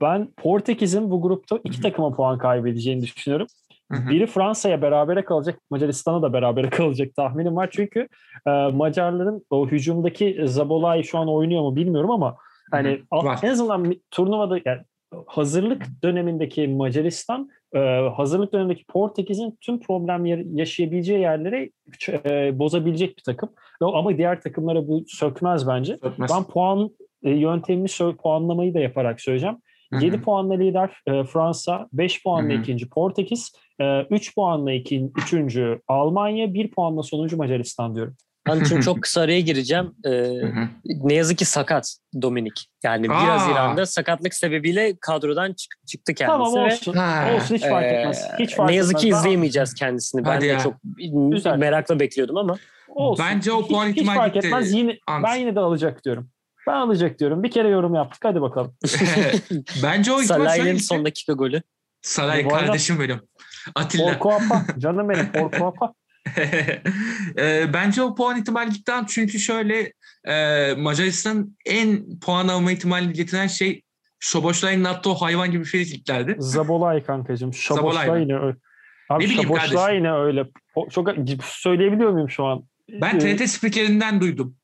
[0.00, 3.46] Ben Portekiz'in bu grupta iki takıma puan kaybedeceğini düşünüyorum.
[3.90, 7.68] Biri Fransa'ya berabere kalacak, Macaristan'a da berabere kalacak tahminim var.
[7.72, 8.08] Çünkü
[8.46, 12.36] e, Macarların o hücumdaki Zabolay şu an oynuyor mu bilmiyorum ama
[12.70, 13.38] hani Var.
[13.42, 14.80] en azından turnuvada yani
[15.26, 17.78] hazırlık dönemindeki Macaristan, e,
[18.16, 21.70] hazırlık dönemindeki Portekiz'in tüm problemleri yaşayabileceği yerlere
[22.08, 23.50] e, bozabilecek bir takım.
[23.80, 25.96] Ama diğer takımlara bu sökmez bence.
[25.96, 26.30] Sökmez.
[26.34, 26.90] Ben puan
[27.22, 29.56] e, yöntemini puanlamayı da yaparak söyleyeceğim.
[29.92, 30.04] Hı-hı.
[30.04, 32.60] 7 puanla lider e, Fransa, 5 puanla Hı-hı.
[32.60, 38.16] ikinci Portekiz, e, 3 puanla ikinci, üçüncü Almanya, 1 puanla sonuncu Macaristan diyorum.
[38.48, 39.94] Ben şimdi çok kısa araya gireceğim.
[40.06, 40.32] Ee,
[40.84, 42.66] ne yazık ki sakat Dominik.
[42.84, 46.32] Yani 1 Haziran'da sakatlık sebebiyle kadrodan çık- çıktı kendisi.
[46.32, 46.94] Tamam olsun.
[46.94, 48.26] Ve, olsun hiç fark etmez.
[48.38, 49.02] Hiç fark ne yazık etmez.
[49.02, 50.24] ki izleyemeyeceğiz kendisini.
[50.24, 50.58] Ben Hadi de ya.
[50.58, 50.74] çok
[51.30, 51.58] Güzel.
[51.58, 52.56] merakla bekliyordum ama.
[52.88, 53.24] Olsun.
[53.28, 54.72] Bence o puan hiç, hiç fark etmez.
[54.72, 56.30] Yine, ben yine de alacak diyorum.
[56.66, 57.42] Ben alacak diyorum.
[57.42, 58.24] Bir kere yorum yaptık.
[58.24, 58.74] Hadi bakalım.
[59.82, 61.62] Bence o Salah'ın son dakika golü.
[62.02, 63.20] Saray kardeşim benim.
[63.74, 64.18] Atilla.
[64.18, 64.64] Porcoapa.
[64.78, 65.32] Canım benim.
[65.32, 65.92] Porcoapa.
[67.38, 69.92] e, bence o puan ihtimali gitti çünkü şöyle
[70.24, 73.82] e, Macaristan en puan alma ihtimalini getiren şey
[74.20, 76.36] Şoboşlay'ın attığı o hayvan gibi frikiklerdi.
[76.38, 77.54] Zabolay kankacığım.
[77.54, 78.56] Şoboşlay yine öyle.
[79.10, 80.44] Abi Şoboşlay yine öyle.
[80.90, 81.08] Çok
[81.44, 82.64] söyleyebiliyor muyum şu an?
[82.88, 84.56] Ben TRT spikerinden duydum.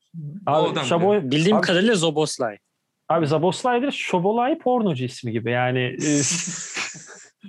[0.45, 2.57] Abi, Şabo, bildiğim abi, kadarıyla Zoboslay.
[3.09, 3.91] Abi Zaboslay'dır.
[3.91, 5.51] Şobolay pornocu ismi gibi.
[5.51, 6.21] Yani e,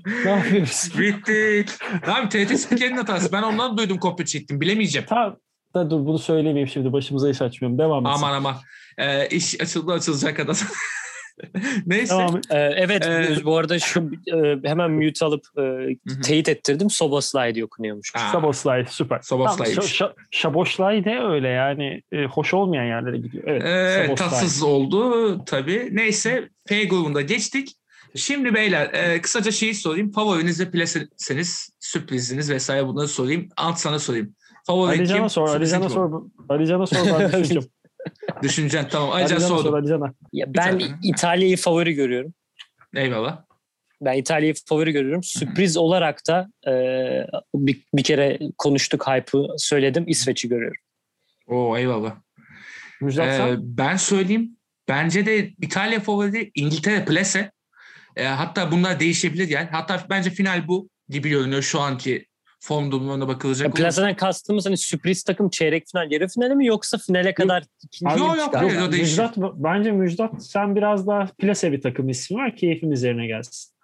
[0.25, 0.91] ne yapıyoruz?
[0.99, 1.71] Bittik.
[2.07, 3.33] Abi TRT spikerinin hatası.
[3.33, 4.61] Ben ondan duydum kopya çektim.
[4.61, 5.07] Bilemeyeceğim.
[5.09, 5.37] Tamam.
[5.75, 6.93] Da dur bunu söylemeyeyim şimdi.
[6.93, 7.79] Başımıza iş açmıyorum.
[7.79, 8.13] Devam et.
[8.15, 8.57] Aman aman.
[8.99, 10.59] Ee, iş açıldı açılacak kadar.
[11.87, 12.09] Neyse.
[12.09, 12.41] Tamam.
[12.51, 16.91] Ee, evet ee, bu arada şu e, hemen mute alıp e, teyit ettirdim.
[16.91, 18.13] Soboslay diye okunuyormuş.
[18.33, 19.21] Soboslay süper.
[19.23, 19.75] Soboslay.
[19.75, 23.45] Tamam, ş- Şaboşlay de öyle yani e, hoş olmayan yerlere gidiyor.
[23.47, 24.11] Evet.
[24.11, 25.89] Ee, tatsız oldu tabii.
[25.93, 27.69] Neyse P grubunda geçtik.
[28.15, 30.11] Şimdi beyler e, kısaca şeyi sorayım.
[30.13, 33.49] Favoriniz ve pleseniz sürpriziniz vesaire bunları sorayım.
[33.57, 34.35] Alt sana sorayım.
[34.67, 35.49] Favori Ali Can'a sor.
[35.49, 36.23] Ali Can'a sor.
[36.49, 37.07] Ali Can'a sor.
[37.21, 37.43] Ben
[37.99, 38.43] düşüneceğim.
[38.43, 39.11] Düşüneceksin tamam.
[39.11, 40.15] Alican sordum.
[40.33, 42.35] Ya ben İtalya'yı favori görüyorum.
[42.95, 43.45] Eyvallah.
[44.01, 45.23] Ben İtalya'yı favori görüyorum.
[45.23, 46.73] Sürpriz olarak da e,
[47.55, 50.05] bir, bir kere konuştuk hype'ı söyledim.
[50.09, 50.83] İsveç'i görüyorum.
[51.47, 52.15] Oo eyvallah.
[53.03, 54.57] Ee, ben söyleyeyim.
[54.89, 57.53] Bence de İtalya favori İngiltere plase.
[58.17, 59.69] E, hatta bunlar değişebilir yani.
[59.73, 62.27] Hatta bence final bu gibi görünüyor şu anki
[62.61, 63.67] form durumuna bakılacak.
[63.67, 68.19] Ya, plaseden kastımız hani sürpriz takım çeyrek final, yarı finale mi yoksa finale kadar ikinci
[68.19, 68.55] Yok, yok,
[68.89, 69.23] o değişir.
[69.23, 72.57] Müjdat, bence Müjdat sen biraz daha plase bir takım ismi var.
[72.57, 73.75] Keyfim üzerine gelsin.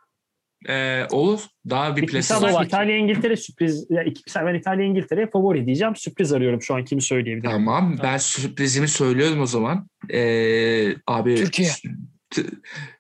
[0.69, 1.41] Ee, olur.
[1.71, 2.63] Daha bir ben Slovakya.
[2.65, 3.87] İtalya İngiltere sürpriz.
[3.91, 5.97] Ya, iki- ben İtalya İngiltere'ye favori diyeceğim.
[5.97, 7.51] Sürpriz arıyorum şu an kimi söyleyebilirim.
[7.51, 7.97] Tamam.
[8.03, 9.89] Ben sürprizimi söylüyorum o zaman.
[10.11, 11.71] Ee, abi Türkiye.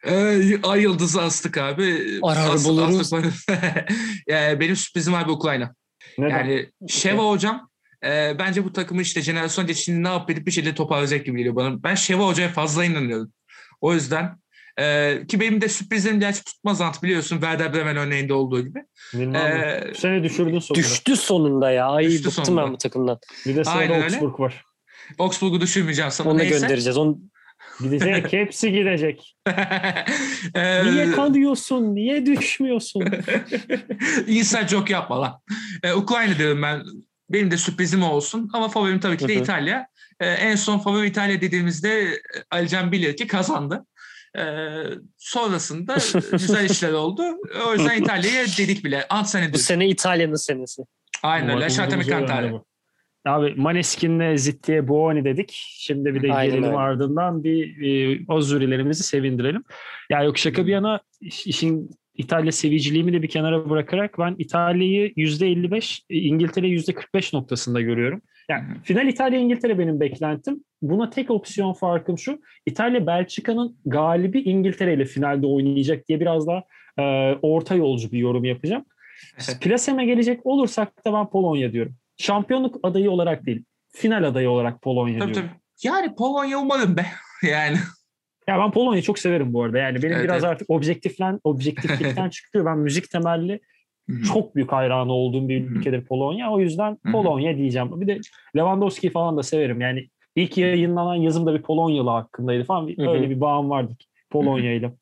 [0.07, 2.19] Ee, ay yıldızı astık abi.
[2.23, 3.13] Arar As- buluruz.
[3.13, 3.93] astık-
[4.29, 5.75] yani benim sürprizim abi Ukrayna.
[6.19, 6.31] Neden?
[6.31, 7.69] Yani Şeva hocam
[8.05, 11.57] e, bence bu takımı işte jenerasyon geçişini ne yapıp edip bir şekilde toparlayacak gibi geliyor
[11.57, 11.83] bana.
[11.83, 13.33] Ben Şeva hocaya fazla inanıyorum.
[13.81, 14.39] O yüzden
[14.81, 18.79] e, ki benim de sürprizlerim gerçi tutmaz Ant biliyorsun Werder Bremen örneğinde olduğu gibi.
[19.15, 19.89] Bilmem Ee?
[19.91, 20.85] Bu sene düşürdün sonunda.
[20.87, 21.87] Düştü sonunda ya.
[21.89, 22.65] Ay Düştü bıktım sonunda.
[22.67, 23.19] ben bu takımdan.
[23.47, 24.05] Bir de sırada Aynen öyle.
[24.17, 24.65] Augsburg var.
[25.19, 26.59] Augsburg'u düşürmeyeceğim sana Onu da neyse.
[26.61, 26.97] göndereceğiz.
[26.97, 27.19] Onu
[27.81, 28.33] Gidecek.
[28.33, 29.37] hepsi gidecek.
[30.55, 31.95] Ee, Niye kalıyorsun?
[31.95, 33.05] Niye düşmüyorsun?
[34.27, 35.41] İnsan çok yapma lan.
[35.83, 36.83] Ee, Ukrayna diyorum ben.
[37.31, 38.51] Benim de sürprizim olsun.
[38.53, 39.35] Ama favorim tabii ki de.
[39.35, 39.87] İtalya.
[40.21, 42.19] Ee, en son favori İtalya dediğimizde e,
[42.51, 43.87] Alican bilir ki kazandı.
[44.39, 44.69] Ee,
[45.19, 45.97] sonrasında
[46.33, 47.23] güzel işler oldu.
[47.69, 49.07] O yüzden İtalya'ya dedik bile.
[49.09, 50.83] Ant sene bu sene İtalya'nın senesi.
[51.23, 51.69] Aynen.
[51.69, 52.47] Cantare.
[52.47, 52.67] oynadı bu.
[53.27, 55.53] Abi Maneskin'le Zitti'ye Buoni dedik.
[55.57, 56.77] Şimdi bir de Aynen gelelim öyle.
[56.77, 59.65] ardından bir e, Ozurilerimizi sevindirelim.
[60.11, 65.13] Ya yok şaka bir yana iş- işin İtalya seviciliğimi de bir kenara bırakarak ben İtalya'yı
[65.17, 68.23] %55, e, İngiltere'yi %45 noktasında görüyorum.
[68.49, 68.83] Yani hı.
[68.83, 70.65] final İtalya İngiltere benim beklentim.
[70.83, 72.41] Buna tek opsiyon farkım şu.
[72.67, 76.63] İtalya Belçika'nın galibi İngiltere ile finalde oynayacak diye biraz daha
[76.99, 77.03] e,
[77.43, 78.85] orta yolcu bir yorum yapacağım.
[79.61, 81.95] Plaseme gelecek olursak da ben Polonya diyorum.
[82.17, 85.51] Şampiyonluk adayı olarak değil, final adayı olarak Polonya Tabii diyorum.
[85.51, 85.61] tabii.
[85.83, 87.07] Yani Polonya umarım be.
[87.43, 87.77] Yani.
[88.49, 89.79] Ya ben Polonya'yı çok severim bu arada.
[89.79, 90.53] Yani benim Evet, biraz evet.
[90.53, 92.65] artık objektiflen objektiflikten çıkıyor.
[92.65, 93.61] Ben müzik temelli
[94.33, 96.53] çok büyük hayranı olduğum bir ülkedir Polonya.
[96.53, 96.99] O yüzden.
[97.13, 98.01] Polonya diyeceğim.
[98.01, 98.21] Bir de
[98.57, 99.81] Lewandowski falan da severim.
[99.81, 102.89] Yani ilk yayınlanan yazımda bir Polonyalı hakkındaydı falan.
[102.89, 103.09] Bir-.
[103.09, 103.97] Öyle bir bağım vardı
[104.31, 104.93] Polonya ile.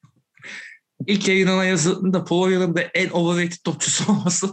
[1.07, 4.47] İlk yayınlanan yazında Polonya'nın da en overrated topçusu olması.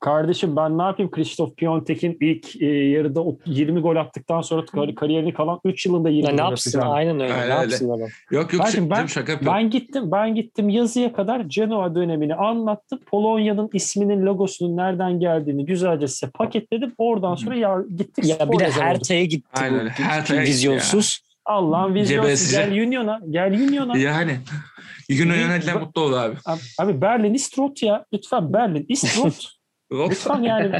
[0.00, 4.94] Kardeşim ben ne yapayım Krzysztof Piontek'in ilk e, yarıda o 20 gol attıktan sonra kar-
[4.94, 6.70] kariyerini kalan 3 yılında 20 Ya ne gol yapsın?
[6.70, 6.94] atacağım.
[6.94, 7.34] Aynen öyle.
[7.34, 7.62] Aynen ne öyle.
[7.72, 8.08] yapsın adam?
[8.30, 9.58] Yok yok Belki şaka, ben- şaka yapıyorum.
[9.58, 12.98] Ben gittim ben gittim yazıya kadar Genoa dönemini anlattım.
[13.06, 16.92] Polonya'nın isminin logosunun nereden geldiğini güzelce size paketledim.
[16.98, 18.70] Oradan sonra ya gittik Ya bir de.
[18.70, 19.92] Herta'ya gitti Aynen öyle.
[20.20, 21.20] gitti vizyonsuz.
[21.44, 22.52] Allah'ın vizyonu Cebelsiz.
[22.52, 23.98] gel Union'a gel Union'a.
[23.98, 24.36] Yani.
[25.08, 26.34] İyi, yönetilen mutlu olur abi.
[26.44, 28.04] Abi, abi Berlin Istrot ya.
[28.12, 29.46] Lütfen Berlin Istrot.
[29.92, 30.72] Lütfen yani.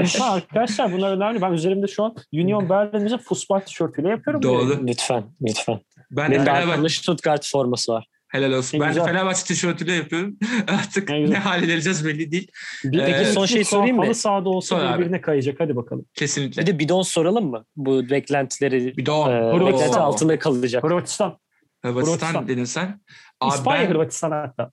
[0.00, 1.42] Lütfen arkadaşlar bunlar önemli.
[1.42, 4.42] Ben üzerimde şu an Union Berlin'in futbol tişörtüyle yapıyorum.
[4.42, 4.86] Doğru.
[4.86, 5.80] Lütfen, lütfen.
[6.10, 8.06] Ben de Benim de Fenerbahçe, Stuttgart forması var.
[8.28, 8.78] helal olsun.
[8.78, 9.04] Ne Ben de güzel.
[9.06, 10.36] Fenerbahçe tişörtüyle yapıyorum.
[10.68, 12.50] Artık Ne ne, hale geleceğiz belli değil.
[12.84, 14.04] Bir, Peki, iki, son şeyi sorayım mı?
[14.04, 14.98] Halı sahada olsa Sor abi.
[14.98, 15.56] birbirine kayacak.
[15.60, 16.04] Hadi bakalım.
[16.14, 16.62] Kesinlikle.
[16.62, 17.64] Bir de bidon soralım mı?
[17.76, 19.30] Bu beklentileri bir de o.
[19.30, 19.66] e, Hırvatistan.
[19.72, 20.84] beklenti altında kalacak.
[20.84, 21.38] Hırvatistan
[21.84, 22.48] Hırvatistan.
[22.48, 23.00] dedin sen.
[23.40, 24.70] Abi İspanya ben Hırvatistan hatta.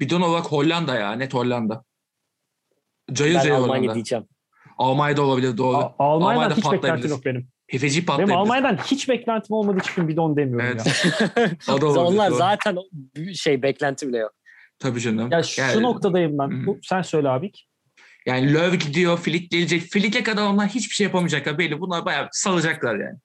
[0.00, 1.12] bidon olarak Hollanda ya.
[1.12, 1.84] Net Hollanda.
[3.12, 3.94] Cayır Ben cayır Almanya Hollanda.
[3.94, 4.24] diyeceğim.
[4.78, 5.76] Almanya'da olabilir doğru.
[5.76, 7.48] A- Almanya'dan Almanya'da hiç beklentim yok benim.
[7.68, 8.36] Hefeci Benim patlayabilir.
[8.36, 11.04] Almanya'dan hiç beklentim olmadığı için bidon demiyorum Evet.
[11.36, 11.50] ya.
[11.74, 12.38] O da olabilir, Onlar doğru.
[12.38, 12.78] zaten
[13.34, 14.32] şey beklenti bile yok.
[14.78, 15.30] Tabii canım.
[15.32, 16.50] Ya şu Yani- noktadayım ben.
[16.62, 16.66] Hı.
[16.66, 17.52] Bu, sen söyle abi.
[18.26, 19.82] Yani Löw gidiyor, Flick gelecek.
[19.82, 21.80] Flick'e kadar onlar hiçbir şey yapamayacaklar belli.
[21.80, 23.18] Bunlar bayağı salacaklar yani.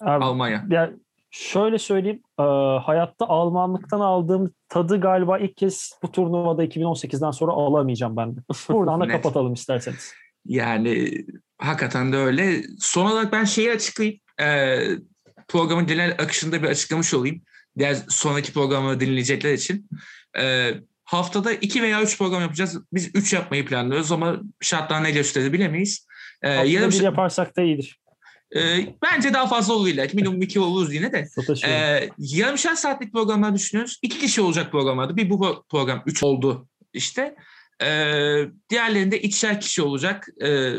[0.00, 0.66] Abi, Almanya.
[0.70, 0.90] ya
[1.30, 2.22] şöyle söyleyeyim.
[2.38, 2.42] e,
[2.82, 8.40] hayatta Almanlıktan aldığım tadı galiba ilk kez bu turnuvada 2018'den sonra alamayacağım ben de.
[8.68, 10.12] Buradan da kapatalım isterseniz.
[10.46, 11.24] Yani
[11.58, 12.62] hakikaten de öyle.
[12.78, 14.20] Son olarak ben şeyi açıklayayım.
[14.40, 14.78] Ee,
[15.48, 17.42] programın genel akışında bir açıklamış olayım.
[17.78, 19.88] Diğer sonraki programları dinleyecekler için.
[20.38, 20.70] Ee,
[21.04, 22.78] haftada iki veya üç program yapacağız.
[22.92, 26.06] Biz üç yapmayı planlıyoruz ama şartlar ne gösterir bilemeyiz.
[26.44, 28.00] Haftada yarım, bir yaparsak da iyidir.
[28.56, 28.60] E,
[29.02, 30.06] bence daha fazla olur illa.
[30.12, 31.26] Minimum iki oluruz yine de.
[31.26, 31.80] Sataşıyorum.
[31.80, 33.98] Ee, yarımşar saatlik programlar düşünüyoruz.
[34.02, 35.16] İki kişi olacak programlarda.
[35.16, 37.34] Bir bu program üç oldu işte.
[37.82, 40.28] Ee, diğerlerinde ikişer kişi olacak.
[40.42, 40.72] Ee,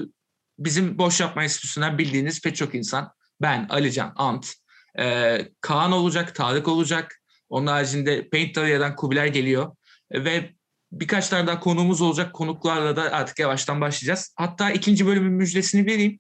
[0.60, 3.12] bizim Boş Yapma Enstitüsü'nden bildiğiniz pek çok insan.
[3.42, 4.54] Ben, Alican, Ant,
[5.00, 7.22] ee, Kaan olacak, Tarık olacak.
[7.50, 9.76] Onun haricinde Paint Area'dan Kubilay geliyor.
[10.14, 10.50] Ve
[10.92, 12.34] birkaç tane daha konuğumuz olacak.
[12.34, 14.34] Konuklarla da artık yavaştan başlayacağız.
[14.36, 16.20] Hatta ikinci bölümün müjdesini vereyim.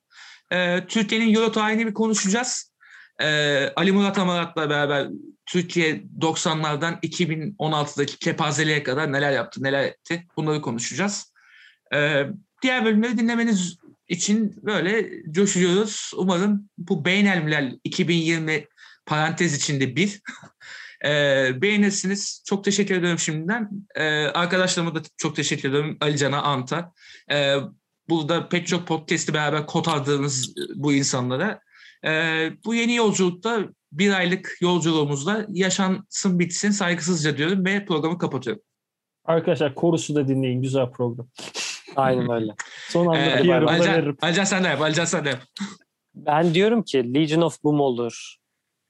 [0.51, 2.71] Ee, Türkiye'nin Euro tarihini bir konuşacağız.
[3.21, 5.07] Ee, Ali Murat Amarat'la beraber
[5.45, 11.33] Türkiye 90'lardan 2016'daki kepazeliğe kadar neler yaptı, neler etti bunları konuşacağız.
[11.93, 12.25] Ee,
[12.61, 13.77] diğer bölümleri dinlemeniz
[14.07, 16.11] için böyle coşuyoruz.
[16.15, 18.67] Umarım bu Beynelmiler 2020
[19.05, 20.21] parantez içinde bir
[21.05, 22.43] Ee, beğenirsiniz.
[22.47, 23.69] Çok teşekkür ediyorum şimdiden.
[24.33, 25.97] Arkadaşlarıma da çok teşekkür ediyorum.
[26.01, 26.93] Ali Can'a, Anta.
[28.11, 31.59] Burada pek çok podcast'i beraber kotardığınız bu insanlara.
[32.05, 33.59] Ee, bu yeni yolculukta
[33.91, 38.63] bir aylık yolculuğumuzda yaşansın bitsin saygısızca diyorum ve programı kapatıyorum.
[39.25, 40.61] Arkadaşlar korusu da dinleyin.
[40.61, 41.27] Güzel program.
[41.95, 42.55] Aynen öyle.
[42.89, 44.17] Son anda Ee, da Alican, veririm.
[44.21, 44.81] Alican sen de yap.
[44.81, 45.41] Alican sen de yap.
[46.15, 48.35] Ben diyorum ki Legion of Boom olur.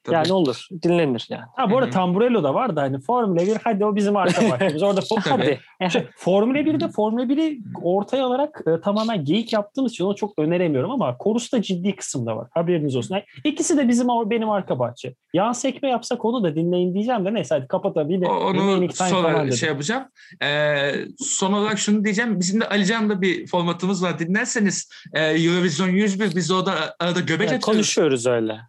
[0.03, 0.15] Tabii.
[0.15, 0.67] Yani olur.
[0.83, 1.43] Dinlenir yani.
[1.55, 1.93] Ha bu arada Hı hı.
[1.93, 4.83] Tamburello da var da hani Formula 1 hadi o bizim arka bahçemiz.
[4.83, 5.01] Orada.
[5.29, 5.59] Hadi.
[5.91, 10.91] Şey, Formula 1'de Formula 1'i ortaya alarak e, tamamen geyik yaptığımız için onu çok öneremiyorum
[10.91, 12.47] ama Korus da ciddi kısımda var.
[12.51, 13.15] Haberiniz olsun.
[13.15, 15.15] Yani ikisi de bizim benim arka bahçe.
[15.33, 18.09] Yağ sekme yapsak onu da dinleyin diyeceğim de neyse hadi kapatalım.
[18.09, 19.53] Yine O- remaining Onu dedim.
[19.57, 20.03] şey yapacağım.
[20.43, 22.39] Ee, son olarak şunu diyeceğim.
[22.39, 24.19] Bizim de Alican'da bir formatımız var.
[24.19, 27.65] Dinlerseniz e, Eurovision 101 biz orada arada göbek Yani atıyoruz.
[27.65, 28.59] konuşuyoruz öyle.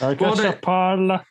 [0.00, 1.22] Arkadaşlar parla.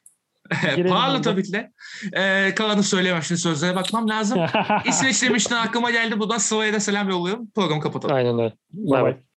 [0.77, 1.21] Burada.
[1.21, 1.71] tabii ki de.
[2.13, 3.23] Ee, kalanı söyleyemem.
[3.23, 4.39] Şimdi sözlere bakmam lazım.
[4.85, 6.19] İsveç demiştin aklıma geldi.
[6.19, 7.51] Buradan Sıva'ya da selam yolluyorum.
[7.55, 8.15] Programı kapatalım.
[8.15, 8.53] Aynen öyle.
[8.73, 9.27] Bye bye.